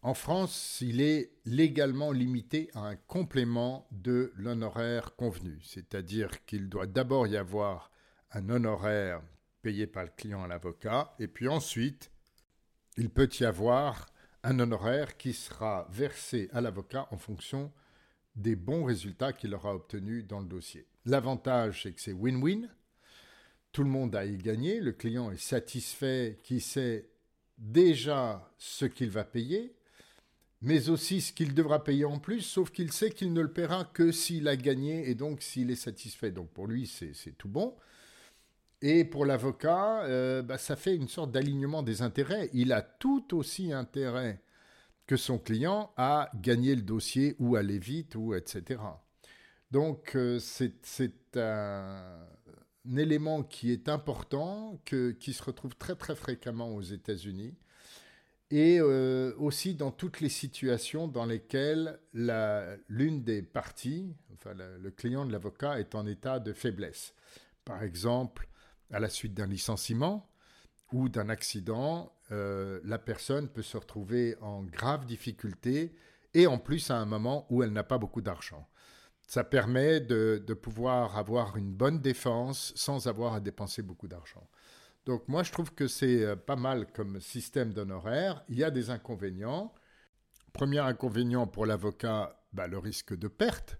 En 0.01 0.13
France, 0.13 0.79
il 0.81 0.99
est 0.99 1.31
légalement 1.45 2.11
limité 2.11 2.69
à 2.73 2.87
un 2.87 2.95
complément 2.95 3.87
de 3.91 4.33
l'honoraire 4.35 5.15
convenu, 5.15 5.59
c'est-à-dire 5.63 6.43
qu'il 6.45 6.67
doit 6.67 6.87
d'abord 6.87 7.25
y 7.27 7.37
avoir 7.37 7.89
un 8.31 8.49
honoraire 8.49 9.21
payé 9.61 9.87
par 9.87 10.03
le 10.03 10.09
client 10.09 10.43
à 10.43 10.47
l'avocat, 10.47 11.15
et 11.19 11.27
puis 11.27 11.47
ensuite, 11.47 12.11
il 12.97 13.09
peut 13.09 13.29
y 13.39 13.45
avoir 13.45 14.07
un 14.43 14.59
honoraire 14.59 15.15
qui 15.15 15.31
sera 15.33 15.87
versé 15.89 16.49
à 16.51 16.59
l'avocat 16.59 17.07
en 17.11 17.17
fonction 17.17 17.71
des 18.35 18.57
bons 18.57 18.83
résultats 18.83 19.31
qu'il 19.31 19.55
aura 19.55 19.73
obtenus 19.73 20.27
dans 20.27 20.41
le 20.41 20.47
dossier. 20.47 20.85
L'avantage, 21.05 21.83
c'est 21.83 21.93
que 21.93 22.01
c'est 22.01 22.11
win-win, 22.11 22.67
tout 23.73 23.83
le 23.83 23.89
monde 23.89 24.15
a 24.15 24.23
y 24.23 24.37
gagné, 24.37 24.79
le 24.79 24.93
client 24.93 25.31
est 25.31 25.41
satisfait, 25.41 26.39
qui 26.43 26.61
sait 26.61 27.09
déjà 27.57 28.49
ce 28.59 28.85
qu'il 28.85 29.09
va 29.09 29.23
payer, 29.23 29.75
mais 30.61 30.89
aussi 30.89 31.21
ce 31.21 31.33
qu'il 31.33 31.53
devra 31.55 31.83
payer 31.83 32.05
en 32.05 32.19
plus, 32.19 32.41
sauf 32.41 32.69
qu'il 32.69 32.91
sait 32.91 33.09
qu'il 33.09 33.33
ne 33.33 33.41
le 33.41 33.51
paiera 33.51 33.83
que 33.83 34.11
s'il 34.11 34.47
a 34.47 34.55
gagné 34.55 35.09
et 35.09 35.15
donc 35.15 35.41
s'il 35.41 35.71
est 35.71 35.75
satisfait. 35.75 36.31
Donc 36.31 36.49
pour 36.51 36.67
lui, 36.67 36.87
c'est 36.87 37.37
tout 37.37 37.49
bon. 37.49 37.75
Et 38.81 39.05
pour 39.05 39.25
l'avocat, 39.25 40.03
euh, 40.03 40.41
bah, 40.41 40.57
ça 40.57 40.75
fait 40.75 40.95
une 40.95 41.07
sorte 41.07 41.31
d'alignement 41.31 41.83
des 41.83 42.01
intérêts. 42.01 42.49
Il 42.53 42.73
a 42.73 42.81
tout 42.81 43.35
aussi 43.35 43.73
intérêt 43.73 44.41
que 45.07 45.17
son 45.17 45.39
client 45.39 45.91
à 45.97 46.29
gagner 46.35 46.75
le 46.75 46.81
dossier 46.81 47.35
ou 47.39 47.55
aller 47.55 47.79
vite, 47.79 48.15
ou 48.15 48.35
etc. 48.35 48.81
Donc 49.71 50.15
euh, 50.15 50.37
c'est 50.39 51.37
un 51.37 52.19
élément 52.97 53.43
qui 53.43 53.71
est 53.71 53.89
important, 53.89 54.79
qui 54.85 55.33
se 55.33 55.43
retrouve 55.43 55.75
très 55.75 55.95
très 55.95 56.15
fréquemment 56.15 56.75
aux 56.75 56.81
États-Unis, 56.81 57.55
et 58.51 58.79
euh, 58.79 59.33
aussi 59.37 59.73
dans 59.73 59.91
toutes 59.91 60.19
les 60.19 60.29
situations 60.29 61.07
dans 61.07 61.25
lesquelles 61.25 61.99
l'une 62.13 63.23
des 63.23 63.41
parties, 63.41 64.15
enfin 64.33 64.53
le 64.53 64.91
client 64.91 65.25
de 65.25 65.31
l'avocat, 65.31 65.79
est 65.79 65.95
en 65.95 66.05
état 66.05 66.39
de 66.39 66.53
faiblesse. 66.53 67.13
Par 67.65 67.81
exemple, 67.83 68.47
à 68.91 68.99
la 68.99 69.09
suite 69.09 69.33
d'un 69.33 69.47
licenciement 69.47 70.29
ou 70.91 71.09
d'un 71.09 71.29
accident, 71.29 72.13
euh, 72.31 72.79
la 72.83 72.99
personne 72.99 73.49
peut 73.49 73.61
se 73.61 73.77
retrouver 73.77 74.37
en 74.41 74.63
grave 74.63 75.05
difficulté 75.05 75.95
et 76.33 76.47
en 76.47 76.57
plus 76.57 76.91
à 76.91 76.97
un 76.97 77.05
moment 77.05 77.47
où 77.49 77.63
elle 77.63 77.73
n'a 77.73 77.83
pas 77.83 77.97
beaucoup 77.97 78.21
d'argent. 78.21 78.67
Ça 79.27 79.43
permet 79.43 79.99
de, 79.99 80.53
pouvoir 80.53 81.17
avoir 81.17 81.57
une 81.57 81.71
bonne 81.71 81.99
défense 81.99 82.73
sans 82.75 83.07
avoir 83.07 83.33
à 83.33 83.39
dépenser 83.39 83.81
beaucoup 83.81 84.07
d'argent. 84.07 84.47
Donc 85.05 85.27
moi, 85.27 85.43
je 85.43 85.51
trouve 85.51 85.73
que 85.73 85.87
c'est 85.87 86.23
euh, 86.23 86.35
pas 86.35 86.55
mal 86.55 86.87
comme 86.93 87.19
système 87.19 87.73
d'honoraires. 87.73 88.43
Il 88.47 88.57
y 88.57 88.63
a 88.63 88.71
des 88.71 88.89
inconvénients. 88.89 89.73
Premier 90.53 90.79
inconvénient 90.79 91.47
pour 91.47 91.65
l'avocat, 91.65 92.41
bah, 92.53 92.67
le 92.67 92.77
risque 92.77 93.15
de 93.17 93.27
perte, 93.27 93.79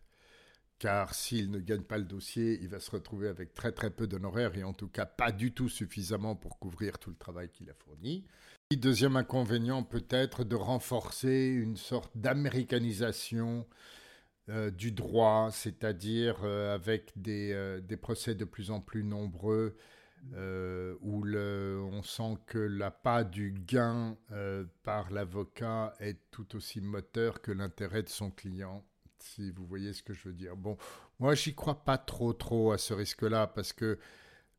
car 0.80 1.14
s'il 1.14 1.50
ne 1.50 1.60
gagne 1.60 1.84
pas 1.84 1.98
le 1.98 2.04
dossier, 2.04 2.60
il 2.62 2.68
va 2.68 2.80
se 2.80 2.92
retrouver 2.92 3.30
avec 3.30 3.54
très 3.54 3.72
très 3.72 3.90
peu 3.90 4.06
d'honoraires 4.08 4.58
et 4.58 4.64
en 4.64 4.74
tout 4.74 4.90
cas 4.90 5.06
pas 5.06 5.32
du 5.32 5.54
tout 5.54 5.70
suffisamment 5.70 6.36
pour 6.36 6.60
couvrir 6.60 7.00
tout 7.00 7.10
le 7.10 7.16
travail 7.16 7.50
qu'il 7.50 7.70
a 7.70 7.74
fourni. 7.74 8.26
deuxième 8.76 9.16
inconvénient 9.16 9.84
peut 9.84 10.06
être 10.10 10.44
de 10.44 10.56
renforcer 10.56 11.48
une 11.48 11.78
sorte 11.78 12.12
d'américanisation 12.18 13.66
euh, 14.50 14.72
du 14.72 14.92
droit, 14.92 15.52
c'est-à-dire 15.54 16.42
euh, 16.44 16.76
avec 16.76 17.14
euh, 17.28 17.80
des, 17.80 17.96
procès 17.96 18.36
de 18.36 18.44
plus 18.44 18.72
en 18.72 18.82
plus 18.82 19.06
nombreux 19.06 19.78
où 21.02 21.26
on 21.26 22.04
sent 22.04 22.38
que 22.46 22.58
l'appât 22.58 23.24
du 23.24 23.52
gain 23.52 24.18
par 24.84 25.12
l'avocat 25.12 25.94
est 26.00 26.18
tout 26.32 26.56
aussi 26.56 26.82
moteur 26.82 27.42
que 27.42 27.52
l'intérêt 27.52 28.04
de 28.04 28.10
son 28.10 28.32
client, 28.32 28.86
si 29.20 29.52
vous 29.52 29.66
voyez 29.66 29.94
ce 29.94 30.04
que 30.04 30.14
je 30.14 30.30
veux 30.30 30.34
dire. 30.34 30.56
Bon, 30.56 30.78
moi 31.20 31.36
j'y 31.36 31.56
crois 31.56 31.84
pas 31.84 31.98
trop 31.98 32.32
trop 32.34 32.72
à 32.72 32.78
ce 32.78 32.94
risque-là 32.94 33.48
parce 33.48 33.74
que 33.74 33.98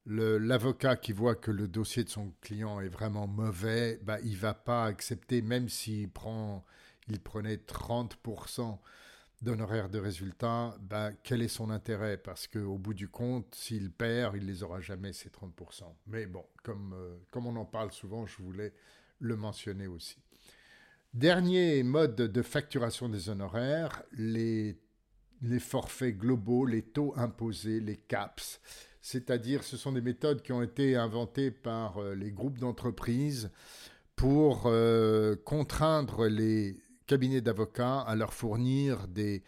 l'avocat 0.07 0.97
qui 0.97 1.13
voit 1.13 1.35
que 1.35 1.51
le 1.51 1.69
dossier 1.69 2.05
de 2.05 2.11
son 2.11 2.33
client 2.41 2.81
est 2.81 2.89
vraiment 2.89 3.27
mauvais, 3.27 3.99
bah, 4.03 4.19
il 4.23 4.37
va 4.37 4.55
pas 4.55 4.85
accepter, 4.85 5.41
même 5.41 5.69
s'il 5.71 6.11
prend, 6.11 6.65
il 7.09 7.21
prenait 7.21 7.57
30% 7.57 8.79
d'honoraires 9.43 9.89
de 9.89 9.99
résultat, 9.99 10.77
ben, 10.81 11.13
quel 11.23 11.43
est 11.43 11.49
son 11.49 11.71
intérêt? 11.71 12.17
Parce 12.17 12.47
qu'au 12.47 12.79
bout 12.79 12.95
du 12.95 13.09
compte, 13.09 13.55
s'il 13.55 13.91
perd, 13.91 14.37
il 14.37 14.47
les 14.47 14.63
aura 14.63 14.81
jamais, 14.81 15.13
ces 15.13 15.29
30%. 15.29 15.85
Mais 16.07 16.27
bon, 16.27 16.45
comme, 16.63 16.95
euh, 16.95 17.17
comme 17.31 17.47
on 17.47 17.57
en 17.57 17.65
parle 17.65 17.93
souvent, 17.93 18.27
je 18.27 18.43
voulais 18.43 18.73
le 19.21 19.37
mentionner 19.37 19.87
aussi. 19.87 20.19
Dernier 21.13 21.83
mode 21.83 22.17
de 22.17 22.43
facturation 22.43 23.09
des 23.09 23.29
honoraires, 23.29 24.03
les, 24.13 24.77
les 25.43 25.61
forfaits 25.61 26.17
globaux, 26.17 26.67
les 26.67 26.83
taux 26.83 27.15
imposés, 27.17 27.81
les 27.81 27.97
CAPS. 27.97 28.61
C'est-à-dire, 29.01 29.63
ce 29.63 29.77
sont 29.77 29.93
des 29.93 30.01
méthodes 30.01 30.43
qui 30.43 30.53
ont 30.53 30.63
été 30.63 30.97
inventées 30.97 31.51
par 31.51 31.99
euh, 31.99 32.15
les 32.15 32.33
groupes 32.33 32.59
d'entreprises 32.59 33.51
pour 34.17 34.63
euh, 34.67 35.37
contraindre 35.45 36.27
les 36.27 36.81
cabinets 37.07 37.41
d'avocats 37.41 38.01
à 38.01 38.15
leur 38.15 38.33
fournir 38.33 39.09
des 39.09 39.43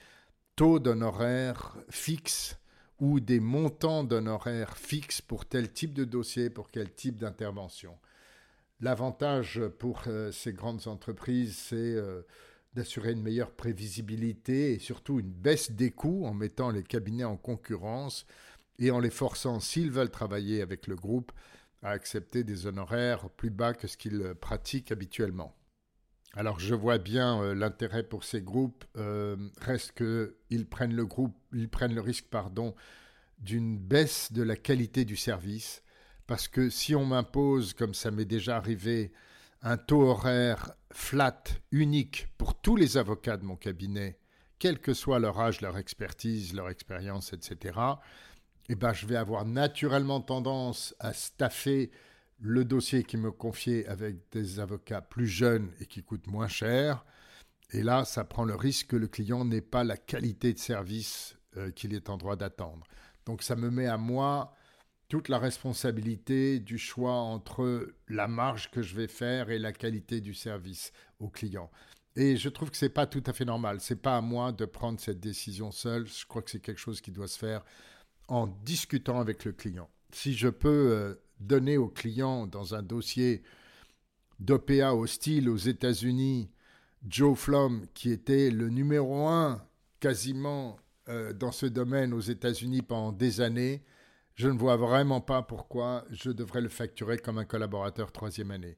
taux 0.57 0.79
d'honoraires 0.79 1.77
fixes 1.90 2.57
ou 2.99 3.21
des 3.21 3.40
montants 3.40 4.05
d'honoraires 4.05 4.77
fixes 4.77 5.21
pour 5.21 5.45
tel 5.45 5.73
type 5.73 5.92
de 5.92 6.05
dossier, 6.05 6.51
pour 6.51 6.71
quel 6.71 6.92
type 6.92 7.19
d'intervention. 7.19 7.99
L'avantage 8.81 9.61
pour 9.79 10.03
euh, 10.07 10.33
ces 10.33 10.53
grandes 10.53 10.87
entreprises, 10.87 11.57
c'est 11.57 11.77
euh, 11.77 12.23
d'assurer 12.75 13.12
une 13.12 13.23
meilleure 13.23 13.53
prévisibilité 13.53 14.73
et 14.73 14.79
surtout 14.79 15.19
une 15.19 15.33
baisse 15.33 15.71
des 15.71 15.90
coûts 15.90 16.27
en 16.27 16.35
mettant 16.35 16.71
les 16.71 16.83
cabinets 16.83 17.25
en 17.25 17.37
concurrence 17.37 18.27
et 18.79 18.90
en 18.90 19.01
les 19.01 19.11
forçant, 19.11 19.61
s'ils 19.61 19.90
veulent 19.90 20.11
travailler 20.11 20.61
avec 20.61 20.87
le 20.87 20.97
groupe, 20.97 21.33
à 21.83 21.90
accepter 21.90 22.45
des 22.45 22.66
honoraires 22.66 23.31
plus 23.31 23.51
bas 23.51 23.73
que 23.73 23.87
ce 23.87 23.97
qu'ils 23.97 24.35
pratiquent 24.40 24.92
habituellement. 24.92 25.55
Alors 26.37 26.61
je 26.61 26.75
vois 26.75 26.99
bien 26.99 27.42
euh, 27.42 27.55
l'intérêt 27.55 28.03
pour 28.03 28.22
ces 28.22 28.42
groupes 28.42 28.85
euh, 28.99 29.37
reste 29.59 29.92
qu'ils 29.94 30.66
prennent 30.66 30.94
le 30.94 31.07
groupe, 31.07 31.35
ils 31.55 31.70
prennent 31.70 31.94
le 31.94 32.03
risque 32.03 32.27
pardon 32.27 32.75
d'une 33.38 33.79
baisse 33.79 34.33
de 34.33 34.42
la 34.42 34.55
qualité 34.55 35.07
du 35.07 35.16
service 35.16 35.83
parce 36.27 36.46
que 36.46 36.68
si 36.68 36.94
on 36.94 37.07
m'impose 37.07 37.72
comme 37.72 37.94
ça 37.94 38.11
m'est 38.11 38.27
déjà 38.27 38.59
arrivé 38.59 39.12
un 39.62 39.79
taux 39.79 40.03
horaire 40.03 40.75
flat 40.92 41.42
unique 41.72 42.29
pour 42.37 42.61
tous 42.61 42.77
les 42.77 42.99
avocats 42.99 43.38
de 43.38 43.44
mon 43.44 43.57
cabinet, 43.57 44.18
quel 44.59 44.79
que 44.79 44.92
soit 44.92 45.18
leur 45.18 45.40
âge, 45.40 45.62
leur 45.62 45.79
expertise, 45.79 46.53
leur 46.53 46.68
expérience, 46.68 47.33
etc. 47.33 47.79
Eh 48.68 48.75
ben, 48.75 48.92
je 48.92 49.07
vais 49.07 49.16
avoir 49.16 49.46
naturellement 49.46 50.20
tendance 50.20 50.94
à 50.99 51.12
staffer 51.12 51.90
le 52.38 52.64
dossier 52.64 53.03
qui 53.05 53.16
me 53.16 53.31
confiait 53.31 53.87
avec 53.87 54.16
des 54.33 54.61
avocats 54.61 55.01
plus 55.01 55.27
jeunes 55.27 55.70
et 55.81 55.87
qui 55.87 56.03
coûtent 56.03 56.27
moins 56.27 56.49
cher. 56.49 57.05
Et 57.72 57.83
là, 57.83 58.05
ça 58.05 58.25
prend 58.25 58.44
le 58.44 58.55
risque 58.55 58.88
que 58.88 58.96
le 58.96 59.09
client 59.09 59.44
n'ait 59.44 59.61
pas 59.61 59.85
la 59.85 59.96
qualité 59.96 60.53
de 60.53 60.59
service 60.59 61.37
euh, 61.57 61.70
qu'il 61.70 61.94
est 61.94 62.11
en 62.11 62.16
droit 62.16 62.37
d'attendre. 62.37 62.87
Donc 63.25 63.42
ça 63.42 63.57
me 63.57 63.70
met 63.70 63.87
à 63.87 63.96
moi 63.96 64.55
toute 65.09 65.29
la 65.29 65.38
responsabilité 65.38 66.61
du 66.61 66.79
choix 66.79 67.14
entre 67.14 67.94
la 68.09 68.29
marge 68.29 68.70
que 68.70 68.83
je 68.83 68.94
vais 68.94 69.09
faire 69.09 69.51
et 69.51 69.59
la 69.59 69.72
qualité 69.72 70.20
du 70.20 70.35
service 70.35 70.92
au 71.20 71.29
client. 71.29 71.70
Et 72.16 72.37
je 72.37 72.49
trouve 72.49 72.70
que 72.70 72.77
c'est 72.77 72.88
pas 72.88 73.07
tout 73.07 73.22
à 73.27 73.33
fait 73.33 73.44
normal. 73.44 73.81
C'est 73.81 74.01
pas 74.01 74.16
à 74.16 74.20
moi 74.20 74.53
de 74.53 74.64
prendre 74.64 74.99
cette 74.99 75.20
décision 75.20 75.70
seule. 75.70 76.07
Je 76.07 76.27
crois 76.27 76.42
que 76.42 76.51
c'est 76.51 76.61
quelque 76.61 76.81
chose 76.81 77.01
qui 77.01 77.11
doit 77.11 77.29
se 77.29 77.38
faire 77.38 77.62
en 78.29 78.46
discutant 78.46 79.20
avec 79.20 79.44
le 79.44 79.53
client. 79.53 79.88
Si 80.12 80.35
je 80.35 80.49
peux 80.49 80.68
euh, 80.92 81.14
donner 81.40 81.77
au 81.77 81.88
client 81.88 82.46
dans 82.46 82.75
un 82.75 82.83
dossier 82.83 83.42
d'OPA 84.40 84.94
hostile 84.94 85.49
aux 85.49 85.57
États-Unis 85.57 86.51
Joe 87.07 87.38
Flom, 87.38 87.87
qui 87.94 88.11
était 88.11 88.51
le 88.51 88.68
numéro 88.68 89.27
un 89.27 89.62
quasiment 90.01 90.77
euh, 91.09 91.33
dans 91.33 91.53
ce 91.53 91.66
domaine 91.66 92.12
aux 92.12 92.20
États-Unis 92.20 92.83
pendant 92.83 93.12
des 93.12 93.40
années, 93.40 93.85
je 94.35 94.49
ne 94.49 94.59
vois 94.59 94.77
vraiment 94.77 95.20
pas 95.20 95.42
pourquoi 95.42 96.05
je 96.11 96.31
devrais 96.31 96.61
le 96.61 96.68
facturer 96.68 97.18
comme 97.18 97.38
un 97.38 97.44
collaborateur 97.44 98.12
troisième 98.12 98.51
année. 98.51 98.77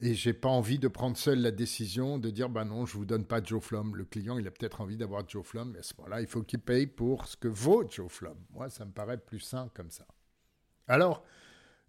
Et 0.00 0.14
j'ai 0.14 0.32
pas 0.32 0.48
envie 0.48 0.78
de 0.78 0.88
prendre 0.88 1.16
seul 1.16 1.40
la 1.40 1.50
décision 1.50 2.18
de 2.18 2.28
dire 2.28 2.48
bah 2.48 2.64
non, 2.64 2.84
je 2.86 2.96
vous 2.96 3.06
donne 3.06 3.24
pas 3.24 3.42
Joe 3.42 3.62
Flom. 3.62 3.94
Le 3.94 4.04
client, 4.04 4.38
il 4.38 4.46
a 4.46 4.50
peut-être 4.50 4.80
envie 4.80 4.96
d'avoir 4.96 5.26
Joe 5.26 5.44
Flom, 5.44 5.70
mais 5.72 5.78
à 5.78 5.82
ce 5.82 5.94
moment-là, 5.98 6.20
il 6.20 6.26
faut 6.26 6.42
qu'il 6.42 6.58
paye 6.58 6.86
pour 6.86 7.26
ce 7.26 7.36
que 7.36 7.48
vaut 7.48 7.88
Joe 7.88 8.10
Flom. 8.10 8.36
Moi, 8.50 8.68
ça 8.68 8.84
me 8.84 8.92
paraît 8.92 9.18
plus 9.18 9.40
sain 9.40 9.70
comme 9.74 9.90
ça. 9.90 10.06
Alors, 10.88 11.24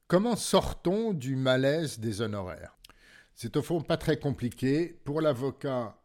comment 0.08 0.36
sortons 0.36 1.14
du 1.14 1.36
malaise 1.36 2.00
des 2.00 2.22
honoraires? 2.22 2.78
C'est 3.36 3.58
au 3.58 3.62
fond 3.62 3.82
pas 3.82 3.98
très 3.98 4.18
compliqué. 4.18 5.00
Pour 5.04 5.22
l'avocat, 5.22 6.02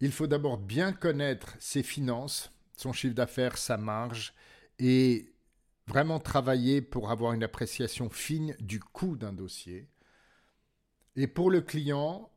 il 0.00 0.12
faut 0.12 0.26
d'abord 0.26 0.58
bien 0.58 0.92
connaître 0.92 1.56
ses 1.60 1.82
finances, 1.82 2.52
son 2.76 2.92
chiffre 2.92 3.14
d'affaires, 3.14 3.56
sa 3.56 3.76
marge, 3.76 4.34
et 4.78 5.32
vraiment 5.86 6.18
travailler 6.18 6.82
pour 6.82 7.10
avoir 7.10 7.32
une 7.32 7.44
appréciation 7.44 8.10
fine 8.10 8.54
du 8.60 8.80
coût 8.80 9.16
d'un 9.16 9.32
dossier. 9.32 9.88
Et 11.16 11.26
pour 11.26 11.50
le 11.50 11.60
client, 11.60 12.30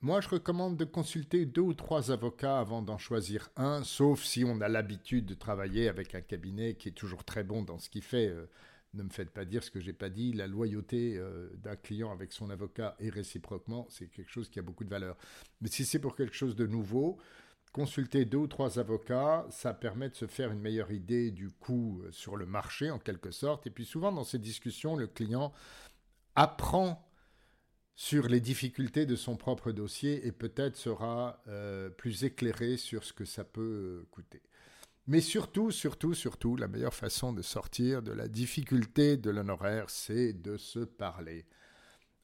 moi 0.00 0.20
je 0.20 0.28
recommande 0.28 0.76
de 0.76 0.84
consulter 0.84 1.46
deux 1.46 1.62
ou 1.62 1.74
trois 1.74 2.10
avocats 2.10 2.58
avant 2.58 2.82
d'en 2.82 2.98
choisir 2.98 3.50
un, 3.56 3.82
sauf 3.84 4.22
si 4.22 4.44
on 4.44 4.60
a 4.60 4.68
l'habitude 4.68 5.26
de 5.26 5.34
travailler 5.34 5.88
avec 5.88 6.14
un 6.14 6.20
cabinet 6.20 6.74
qui 6.74 6.88
est 6.88 6.92
toujours 6.92 7.24
très 7.24 7.44
bon 7.44 7.62
dans 7.62 7.78
ce 7.78 7.88
qu'il 7.88 8.02
fait. 8.02 8.32
Ne 8.94 9.02
me 9.02 9.10
faites 9.10 9.30
pas 9.30 9.44
dire 9.44 9.62
ce 9.62 9.70
que 9.70 9.80
j'ai 9.80 9.92
pas 9.92 10.08
dit. 10.08 10.32
La 10.32 10.46
loyauté 10.46 11.16
euh, 11.16 11.50
d'un 11.56 11.76
client 11.76 12.12
avec 12.12 12.32
son 12.32 12.50
avocat 12.50 12.96
et 13.00 13.10
réciproquement, 13.10 13.86
c'est 13.90 14.06
quelque 14.06 14.30
chose 14.30 14.48
qui 14.48 14.58
a 14.58 14.62
beaucoup 14.62 14.84
de 14.84 14.90
valeur. 14.90 15.16
Mais 15.60 15.68
si 15.68 15.84
c'est 15.84 15.98
pour 15.98 16.16
quelque 16.16 16.34
chose 16.34 16.54
de 16.54 16.66
nouveau, 16.66 17.18
consulter 17.72 18.24
deux 18.24 18.38
ou 18.38 18.46
trois 18.46 18.78
avocats, 18.78 19.46
ça 19.50 19.74
permet 19.74 20.08
de 20.08 20.14
se 20.14 20.26
faire 20.26 20.52
une 20.52 20.60
meilleure 20.60 20.92
idée 20.92 21.32
du 21.32 21.50
coût 21.50 22.02
euh, 22.04 22.12
sur 22.12 22.36
le 22.36 22.46
marché 22.46 22.90
en 22.90 23.00
quelque 23.00 23.32
sorte. 23.32 23.66
Et 23.66 23.70
puis 23.70 23.84
souvent 23.84 24.12
dans 24.12 24.24
ces 24.24 24.38
discussions, 24.38 24.96
le 24.96 25.08
client 25.08 25.52
apprend 26.36 27.04
sur 27.96 28.28
les 28.28 28.40
difficultés 28.40 29.06
de 29.06 29.16
son 29.16 29.36
propre 29.36 29.72
dossier 29.72 30.26
et 30.26 30.32
peut-être 30.32 30.76
sera 30.76 31.42
euh, 31.48 31.90
plus 31.90 32.24
éclairé 32.24 32.76
sur 32.76 33.04
ce 33.04 33.12
que 33.12 33.24
ça 33.24 33.44
peut 33.44 34.06
coûter. 34.10 34.42
Mais 35.06 35.20
surtout, 35.20 35.70
surtout, 35.70 36.14
surtout, 36.14 36.56
la 36.56 36.66
meilleure 36.66 36.94
façon 36.94 37.32
de 37.34 37.42
sortir 37.42 38.02
de 38.02 38.12
la 38.12 38.26
difficulté 38.26 39.18
de 39.18 39.30
l'honoraire, 39.30 39.90
c'est 39.90 40.32
de 40.32 40.56
se 40.56 40.78
parler. 40.78 41.44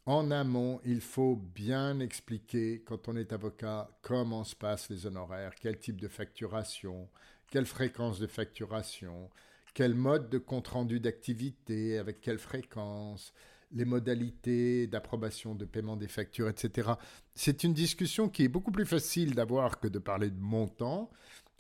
En 0.06 0.30
amont, 0.30 0.80
il 0.84 1.02
faut 1.02 1.36
bien 1.36 2.00
expliquer, 2.00 2.82
quand 2.86 3.06
on 3.08 3.16
est 3.16 3.34
avocat, 3.34 3.90
comment 4.00 4.44
se 4.44 4.56
passent 4.56 4.88
les 4.88 5.04
honoraires, 5.04 5.54
quel 5.60 5.78
type 5.78 6.00
de 6.00 6.08
facturation, 6.08 7.10
quelle 7.50 7.66
fréquence 7.66 8.18
de 8.18 8.26
facturation, 8.26 9.28
quel 9.74 9.94
mode 9.94 10.30
de 10.30 10.38
compte-rendu 10.38 11.00
d'activité, 11.00 11.98
avec 11.98 12.22
quelle 12.22 12.38
fréquence, 12.38 13.34
les 13.72 13.84
modalités 13.84 14.86
d'approbation 14.86 15.54
de 15.54 15.64
paiement 15.64 15.96
des 15.96 16.08
factures, 16.08 16.48
etc. 16.48 16.92
C'est 17.34 17.62
une 17.62 17.74
discussion 17.74 18.28
qui 18.28 18.44
est 18.44 18.48
beaucoup 18.48 18.72
plus 18.72 18.86
facile 18.86 19.34
d'avoir 19.34 19.78
que 19.78 19.86
de 19.86 19.98
parler 19.98 20.30
de 20.30 20.40
montant. 20.40 21.10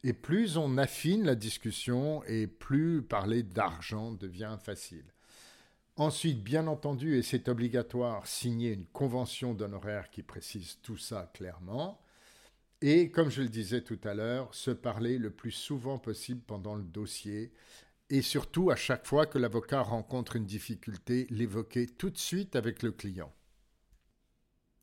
Et 0.02 0.12
plus 0.12 0.56
on 0.56 0.78
affine 0.78 1.24
la 1.24 1.34
discussion 1.34 2.24
et 2.24 2.46
plus 2.46 3.02
parler 3.02 3.42
d'argent 3.42 4.12
devient 4.12 4.56
facile. 4.62 5.04
Ensuite, 5.96 6.42
bien 6.42 6.66
entendu, 6.66 7.18
et 7.18 7.22
c'est 7.22 7.48
obligatoire, 7.48 8.26
signer 8.26 8.72
une 8.72 8.86
convention 8.86 9.52
d'honoraires 9.52 10.10
qui 10.10 10.22
précise 10.22 10.78
tout 10.82 10.96
ça 10.96 11.30
clairement. 11.34 12.00
Et 12.80 13.10
comme 13.10 13.30
je 13.30 13.42
le 13.42 13.50
disais 13.50 13.82
tout 13.82 13.98
à 14.04 14.14
l'heure, 14.14 14.54
se 14.54 14.70
parler 14.70 15.18
le 15.18 15.30
plus 15.30 15.50
souvent 15.50 15.98
possible 15.98 16.40
pendant 16.46 16.74
le 16.74 16.82
dossier 16.82 17.52
et 18.10 18.22
surtout, 18.22 18.70
à 18.70 18.76
chaque 18.76 19.06
fois 19.06 19.24
que 19.24 19.38
l'avocat 19.38 19.82
rencontre 19.82 20.34
une 20.34 20.44
difficulté, 20.44 21.28
l'évoquer 21.30 21.86
tout 21.86 22.10
de 22.10 22.18
suite 22.18 22.56
avec 22.56 22.82
le 22.82 22.90
client. 22.90 23.32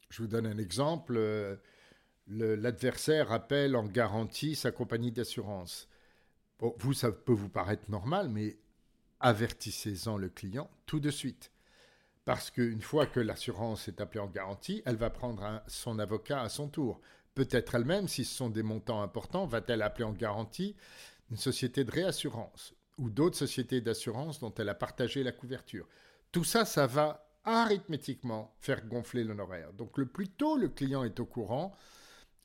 Je 0.10 0.22
vous 0.22 0.30
donne 0.30 0.48
un 0.48 0.58
exemple. 0.58 1.20
L'adversaire 2.30 3.32
appelle 3.32 3.76
en 3.76 3.86
garantie 3.86 4.56
sa 4.56 4.72
compagnie 4.72 5.12
d'assurance. 5.12 5.88
vous, 6.60 6.94
ça 6.94 7.12
peut 7.12 7.34
vous 7.34 7.50
paraître 7.50 7.90
normal, 7.90 8.30
mais 8.30 8.58
avertissez-en 9.20 10.18
le 10.18 10.30
client 10.30 10.70
tout 10.86 11.00
de 11.00 11.10
suite. 11.10 11.52
Parce 12.26 12.52
qu'une 12.52 12.82
fois 12.82 13.06
que 13.06 13.22
l'assurance 13.22 13.88
est 13.88 14.02
appelée 14.02 14.20
en 14.20 14.28
garantie, 14.28 14.82
elle 14.86 14.98
va 14.98 15.10
prendre 15.10 15.64
son 15.68 15.98
avocat 16.00 16.42
à 16.42 16.50
son 16.50 16.68
tour. 16.68 17.00
Peut-être 17.36 17.76
elle-même, 17.76 18.10
si 18.10 18.26
ce 18.26 18.36
sont 18.36 18.50
des 18.50 18.64
montants 18.64 19.02
importants, 19.02 19.46
va-t-elle 19.46 19.82
appeler 19.82 20.04
en 20.04 20.12
garantie 20.12 20.76
une 21.32 21.38
société 21.38 21.86
de 21.86 21.92
réassurance 21.92 22.74
ou 22.98 23.10
d'autres 23.10 23.38
sociétés 23.38 23.80
d'assurance 23.80 24.40
dont 24.40 24.54
elle 24.56 24.70
a 24.70 24.76
partagé 24.76 25.24
la 25.24 25.32
couverture. 25.32 25.88
Tout 26.32 26.44
ça, 26.44 26.66
ça 26.66 26.88
va 26.88 27.30
arithmétiquement 27.46 28.54
faire 28.60 28.86
gonfler 28.86 29.24
l'honoraire. 29.24 29.72
Donc 29.74 29.98
le 29.98 30.06
plus 30.06 30.28
tôt 30.28 30.58
le 30.58 30.68
client 30.68 31.04
est 31.04 31.20
au 31.20 31.26
courant, 31.26 31.74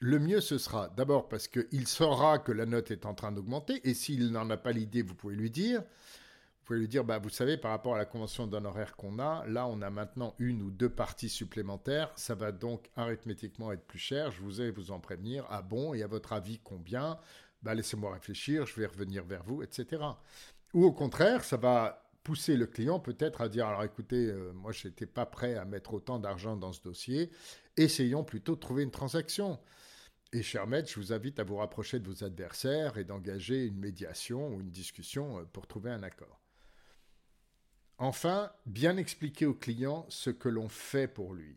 le 0.03 0.19
mieux 0.19 0.41
ce 0.41 0.59
sera. 0.59 0.89
D'abord 0.89 1.29
parce 1.29 1.47
qu'il 1.47 1.87
saura 1.87 2.41
que 2.41 2.51
la 2.51 2.67
note 2.67 2.91
est 2.91 3.07
en 3.07 3.15
train 3.15 3.31
d'augmenter, 3.31 3.81
et 3.89 3.95
s'il 3.95 4.33
n'en 4.33 4.51
a 4.51 4.57
pas 4.57 4.73
l'idée, 4.73 5.01
vous 5.01 5.15
pouvez 5.15 5.37
lui 5.37 5.51
dire. 5.51 5.81
Vous 5.81 6.65
pouvez 6.65 6.81
lui 6.81 6.89
dire, 6.89 7.05
bah, 7.05 7.19
vous 7.19 7.29
savez, 7.29 7.57
par 7.57 7.71
rapport 7.71 7.95
à 7.95 7.99
la 7.99 8.05
convention 8.05 8.49
d'honoraire 8.49 8.97
qu'on 8.97 9.21
a, 9.21 9.47
là, 9.47 9.69
on 9.69 9.81
a 9.81 9.91
maintenant 9.91 10.35
une 10.41 10.61
ou 10.63 10.73
deux 10.73 10.89
parties 10.91 11.29
supplémentaires. 11.29 12.13
Ça 12.17 12.35
va 12.35 12.51
donc 12.51 12.91
arithmétiquement 12.97 13.71
être 13.71 13.85
plus 13.85 14.01
cher. 14.01 14.33
Je 14.33 14.43
vous 14.43 14.61
ai 14.61 14.73
vous 14.73 14.91
en 14.91 14.99
prévenir. 14.99 15.47
Ah 15.51 15.63
bon, 15.63 15.95
et 15.95 16.03
à 16.03 16.09
votre 16.09 16.33
avis, 16.33 16.59
combien? 16.65 17.19
Bah, 17.63 17.75
laissez-moi 17.75 18.13
réfléchir, 18.13 18.67
je 18.67 18.81
vais 18.81 18.87
revenir 18.87 19.23
vers 19.25 19.45
vous, 19.45 19.63
etc. 19.63 20.03
Ou 20.75 20.85
au 20.85 20.93
contraire, 20.93 21.45
ça 21.45 21.57
va 21.57 22.11
pousser 22.25 22.57
le 22.57 22.67
client 22.67 22.99
peut-être 22.99 23.41
à 23.41 23.49
dire, 23.49 23.69
alors 23.69 23.85
écoutez, 23.85 24.27
euh, 24.27 24.53
moi 24.53 24.73
je 24.73 24.89
n'étais 24.89 25.07
pas 25.07 25.27
prêt 25.27 25.57
à 25.57 25.65
mettre 25.65 25.95
autant 25.95 26.19
d'argent 26.19 26.57
dans 26.57 26.73
ce 26.73 26.81
dossier, 26.81 27.31
essayons 27.77 28.23
plutôt 28.23 28.55
de 28.55 28.61
trouver 28.61 28.85
une 28.85 28.93
transaction. 28.93 29.59
Et 30.33 30.43
cher 30.43 30.67
maître, 30.67 30.89
je 30.89 30.99
vous 30.99 31.13
invite 31.13 31.39
à 31.39 31.45
vous 31.45 31.57
rapprocher 31.57 32.01
de 32.01 32.09
vos 32.09 32.25
adversaires 32.25 32.97
et 32.97 33.05
d'engager 33.05 33.67
une 33.67 33.79
médiation 33.79 34.55
ou 34.55 34.61
une 34.61 34.71
discussion 34.71 35.39
euh, 35.39 35.45
pour 35.45 35.67
trouver 35.67 35.91
un 35.91 36.03
accord. 36.03 36.41
Enfin, 37.99 38.51
bien 38.67 38.97
expliquer 38.97 39.47
au 39.47 39.55
client 39.55 40.07
ce 40.09 40.31
que 40.31 40.49
l'on 40.49 40.69
fait 40.69 41.07
pour 41.07 41.35
lui 41.35 41.57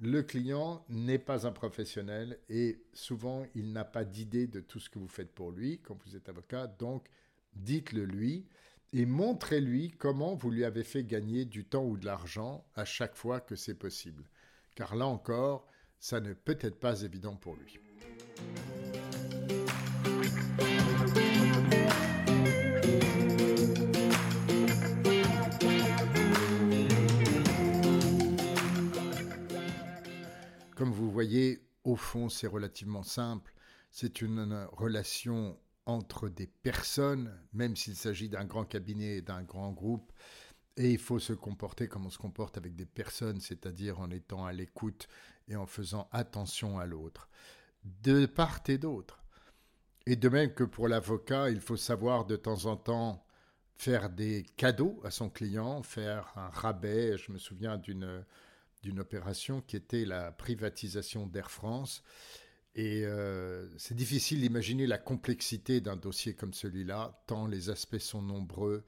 le 0.00 0.22
client 0.22 0.84
n'est 0.88 1.18
pas 1.18 1.46
un 1.46 1.52
professionnel 1.52 2.38
et 2.48 2.82
souvent 2.92 3.46
il 3.54 3.72
n'a 3.72 3.84
pas 3.84 4.04
d'idée 4.04 4.46
de 4.46 4.60
tout 4.60 4.78
ce 4.78 4.90
que 4.90 4.98
vous 4.98 5.08
faites 5.08 5.34
pour 5.34 5.50
lui 5.50 5.80
quand 5.80 5.98
vous 6.04 6.16
êtes 6.16 6.28
avocat. 6.28 6.66
Donc 6.66 7.08
dites-le 7.54 8.04
lui 8.04 8.46
et 8.92 9.06
montrez-lui 9.06 9.92
comment 9.92 10.34
vous 10.34 10.50
lui 10.50 10.64
avez 10.64 10.84
fait 10.84 11.04
gagner 11.04 11.44
du 11.44 11.64
temps 11.64 11.84
ou 11.84 11.96
de 11.96 12.04
l'argent 12.04 12.66
à 12.74 12.84
chaque 12.84 13.16
fois 13.16 13.40
que 13.40 13.56
c'est 13.56 13.74
possible. 13.74 14.24
Car 14.74 14.96
là 14.96 15.06
encore, 15.06 15.66
ça 15.98 16.20
n'est 16.20 16.34
peut-être 16.34 16.78
pas 16.78 17.02
évident 17.02 17.36
pour 17.36 17.56
lui. 17.56 17.78
Voyez, 31.16 31.62
au 31.82 31.96
fond, 31.96 32.28
c'est 32.28 32.46
relativement 32.46 33.02
simple. 33.02 33.54
C'est 33.90 34.20
une 34.20 34.68
relation 34.70 35.58
entre 35.86 36.28
des 36.28 36.46
personnes, 36.46 37.32
même 37.54 37.74
s'il 37.74 37.96
s'agit 37.96 38.28
d'un 38.28 38.44
grand 38.44 38.64
cabinet 38.64 39.16
et 39.16 39.22
d'un 39.22 39.42
grand 39.42 39.72
groupe. 39.72 40.12
Et 40.76 40.92
il 40.92 40.98
faut 40.98 41.18
se 41.18 41.32
comporter 41.32 41.88
comme 41.88 42.04
on 42.04 42.10
se 42.10 42.18
comporte 42.18 42.58
avec 42.58 42.76
des 42.76 42.84
personnes, 42.84 43.40
c'est-à-dire 43.40 43.98
en 43.98 44.10
étant 44.10 44.44
à 44.44 44.52
l'écoute 44.52 45.08
et 45.48 45.56
en 45.56 45.64
faisant 45.64 46.06
attention 46.12 46.78
à 46.78 46.84
l'autre, 46.84 47.30
de 48.02 48.26
part 48.26 48.60
et 48.68 48.78
d'autre. 48.78 49.22
Et 50.06 50.16
de 50.16 50.28
même 50.28 50.52
que 50.54 50.64
pour 50.64 50.88
l'avocat, 50.88 51.50
il 51.50 51.60
faut 51.60 51.76
savoir 51.76 52.26
de 52.26 52.36
temps 52.36 52.66
en 52.66 52.76
temps 52.76 53.24
faire 53.76 54.08
des 54.08 54.44
cadeaux 54.56 55.00
à 55.04 55.10
son 55.10 55.28
client, 55.28 55.82
faire 55.82 56.32
un 56.36 56.48
rabais. 56.48 57.18
Je 57.18 57.32
me 57.32 57.38
souviens 57.38 57.76
d'une 57.76 58.24
d'une 58.86 59.00
opération 59.00 59.60
qui 59.62 59.76
était 59.76 60.04
la 60.04 60.30
privatisation 60.30 61.26
d'Air 61.26 61.50
France. 61.50 62.04
Et 62.76 63.04
euh, 63.04 63.66
c'est 63.78 63.96
difficile 63.96 64.40
d'imaginer 64.40 64.86
la 64.86 64.98
complexité 64.98 65.80
d'un 65.80 65.96
dossier 65.96 66.34
comme 66.34 66.52
celui-là, 66.52 67.20
tant 67.26 67.46
les 67.46 67.68
aspects 67.70 67.98
sont 67.98 68.22
nombreux, 68.22 68.84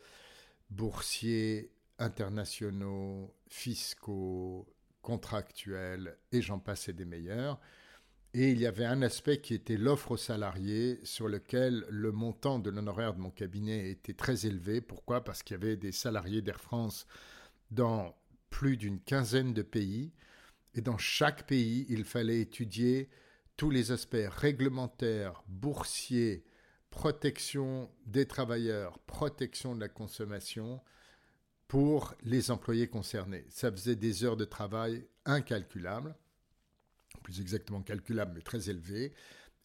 boursiers, 0.71 1.73
internationaux, 1.99 3.35
fiscaux, 3.49 4.69
contractuels, 5.03 6.17
et 6.31 6.43
j'en 6.43 6.59
passe 6.59 6.91
des 6.91 7.07
meilleurs. 7.07 7.59
Et 8.35 8.51
il 8.51 8.61
y 8.61 8.67
avait 8.67 8.85
un 8.85 9.01
aspect 9.03 9.41
qui 9.41 9.55
était 9.55 9.79
l'offre 9.79 10.13
aux 10.13 10.17
salariés, 10.19 11.01
sur 11.03 11.29
lequel 11.29 11.87
le 11.89 12.13
montant 12.13 12.59
de 12.59 12.69
l'honoraire 12.69 13.15
de 13.15 13.21
mon 13.21 13.31
cabinet 13.31 13.91
était 13.91 14.13
très 14.13 14.47
élevé. 14.47 14.81
Pourquoi? 14.81 15.25
Parce 15.25 15.43
qu'il 15.43 15.55
y 15.55 15.61
avait 15.61 15.77
des 15.77 15.93
salariés 15.93 16.43
d'Air 16.43 16.61
France 16.61 17.07
dans 17.71 18.15
plus 18.51 18.77
d'une 18.77 19.01
quinzaine 19.01 19.55
de 19.55 19.63
pays. 19.63 20.13
Et 20.75 20.83
dans 20.83 20.99
chaque 20.99 21.47
pays, 21.47 21.87
il 21.89 22.05
fallait 22.05 22.41
étudier 22.41 23.09
tous 23.57 23.71
les 23.71 23.93
aspects 23.93 24.17
réglementaires, 24.29 25.43
boursiers, 25.49 26.45
protection 26.91 27.91
des 28.07 28.27
travailleurs, 28.27 28.99
protection 29.01 29.75
de 29.75 29.81
la 29.81 29.89
consommation 29.89 30.83
pour 31.67 32.15
les 32.23 32.51
employés 32.51 32.89
concernés. 32.89 33.47
Ça 33.49 33.71
faisait 33.71 33.97
des 33.97 34.25
heures 34.25 34.37
de 34.37 34.45
travail 34.45 35.07
incalculables 35.25 36.15
plus 37.29 37.43
exactement 37.43 37.83
calculable, 37.83 38.33
mais 38.35 38.41
très 38.41 38.71
élevé. 38.71 39.13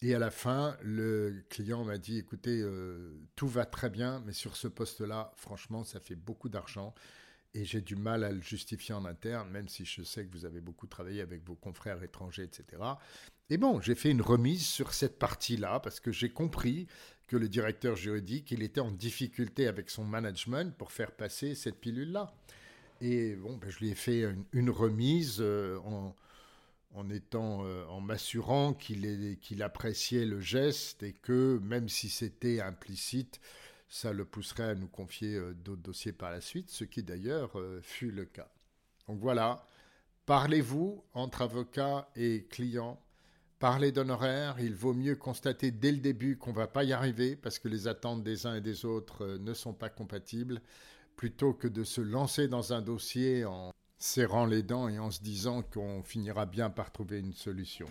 Et 0.02 0.14
à 0.14 0.18
la 0.18 0.30
fin, 0.30 0.76
le 0.82 1.42
client 1.48 1.82
m'a 1.82 1.96
dit, 1.96 2.18
écoutez, 2.18 2.60
euh, 2.60 3.16
tout 3.36 3.48
va 3.48 3.64
très 3.64 3.88
bien, 3.88 4.22
mais 4.26 4.34
sur 4.34 4.54
ce 4.54 4.68
poste-là, 4.68 5.32
franchement, 5.36 5.82
ça 5.82 5.98
fait 5.98 6.14
beaucoup 6.14 6.50
d'argent. 6.50 6.94
Et 7.54 7.64
j'ai 7.64 7.80
du 7.80 7.96
mal 7.96 8.22
à 8.22 8.32
le 8.32 8.42
justifier 8.42 8.94
en 8.94 9.06
interne, 9.06 9.48
même 9.48 9.66
si 9.66 9.86
je 9.86 10.02
sais 10.02 10.26
que 10.26 10.30
vous 10.30 10.44
avez 10.44 10.60
beaucoup 10.60 10.86
travaillé 10.86 11.22
avec 11.22 11.42
vos 11.46 11.54
confrères 11.54 12.02
étrangers, 12.02 12.42
etc. 12.42 12.82
Et 13.48 13.56
bon, 13.56 13.80
j'ai 13.80 13.94
fait 13.94 14.10
une 14.10 14.20
remise 14.20 14.66
sur 14.66 14.92
cette 14.92 15.18
partie-là, 15.18 15.80
parce 15.80 16.00
que 16.00 16.12
j'ai 16.12 16.28
compris 16.28 16.86
que 17.28 17.38
le 17.38 17.48
directeur 17.48 17.96
juridique, 17.96 18.50
il 18.50 18.62
était 18.62 18.82
en 18.82 18.90
difficulté 18.90 19.68
avec 19.68 19.88
son 19.88 20.04
management 20.04 20.76
pour 20.76 20.92
faire 20.92 21.12
passer 21.12 21.54
cette 21.54 21.80
pilule-là. 21.80 22.34
Et 23.00 23.36
bon, 23.36 23.56
ben, 23.56 23.70
je 23.70 23.78
lui 23.78 23.88
ai 23.88 23.94
fait 23.94 24.26
une, 24.52 24.68
remise 24.68 25.38
euh, 25.40 25.78
en 25.78 26.14
en 26.94 27.10
étant, 27.10 27.64
euh, 27.64 27.84
en 27.86 28.00
m'assurant 28.00 28.72
qu'il 28.72 29.62
appréciait 29.62 30.24
le 30.24 30.40
geste 30.40 31.02
et 31.02 31.12
que 31.12 31.58
même 31.62 31.88
si 31.88 32.08
c'était 32.08 32.60
implicite, 32.60 33.40
ça 33.88 34.12
le 34.12 34.24
pousserait 34.24 34.70
à 34.70 34.74
nous 34.74 34.88
confier 34.88 35.34
euh, 35.34 35.54
d'autres 35.54 35.82
dossiers 35.82 36.12
par 36.12 36.30
la 36.30 36.40
suite, 36.40 36.70
ce 36.70 36.84
qui 36.84 37.02
d'ailleurs 37.02 37.58
euh, 37.58 37.80
fut 37.82 38.10
le 38.10 38.24
cas. 38.24 38.48
Donc 39.08 39.18
voilà, 39.18 39.66
parlez-vous 40.24 41.04
entre 41.12 41.42
avocats 41.42 42.08
et 42.14 42.46
clients, 42.48 43.00
parlez 43.58 43.90
d'honoraires, 43.90 44.56
il 44.60 44.74
vaut 44.74 44.94
mieux 44.94 45.16
constater 45.16 45.72
dès 45.72 45.92
le 45.92 45.98
début 45.98 46.38
qu'on 46.38 46.50
ne 46.50 46.56
va 46.56 46.68
pas 46.68 46.84
y 46.84 46.92
arriver 46.92 47.34
parce 47.34 47.58
que 47.58 47.68
les 47.68 47.88
attentes 47.88 48.22
des 48.22 48.46
uns 48.46 48.54
et 48.54 48.60
des 48.60 48.84
autres 48.84 49.26
ne 49.26 49.52
sont 49.52 49.74
pas 49.74 49.90
compatibles, 49.90 50.60
plutôt 51.16 51.54
que 51.54 51.68
de 51.68 51.84
se 51.84 52.00
lancer 52.00 52.48
dans 52.48 52.72
un 52.72 52.82
dossier 52.82 53.44
en 53.44 53.70
serrant 54.04 54.44
les 54.44 54.62
dents 54.62 54.88
et 54.88 54.98
en 54.98 55.10
se 55.10 55.22
disant 55.22 55.62
qu'on 55.62 56.02
finira 56.02 56.44
bien 56.44 56.68
par 56.68 56.92
trouver 56.92 57.20
une 57.20 57.32
solution. 57.32 57.86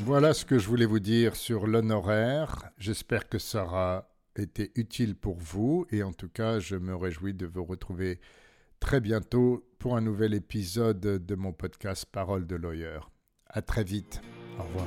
Voilà 0.00 0.34
ce 0.34 0.44
que 0.44 0.58
je 0.58 0.68
voulais 0.68 0.84
vous 0.84 1.00
dire 1.00 1.36
sur 1.36 1.66
l'honoraire. 1.66 2.70
J'espère 2.76 3.30
que 3.30 3.38
ça 3.38 3.64
aura 3.64 4.10
été 4.36 4.70
utile 4.74 5.16
pour 5.16 5.38
vous 5.38 5.86
et 5.90 6.02
en 6.02 6.12
tout 6.12 6.28
cas, 6.28 6.60
je 6.60 6.76
me 6.76 6.94
réjouis 6.94 7.32
de 7.32 7.46
vous 7.46 7.64
retrouver 7.64 8.20
très 8.78 9.00
bientôt 9.00 9.66
pour 9.78 9.96
un 9.96 10.02
nouvel 10.02 10.34
épisode 10.34 11.00
de 11.00 11.34
mon 11.34 11.52
podcast 11.52 12.04
Parole 12.12 12.46
de 12.46 12.56
lawyer. 12.56 13.00
À 13.46 13.62
très 13.62 13.84
vite. 13.84 14.20
Au 14.58 14.64
revoir. 14.64 14.86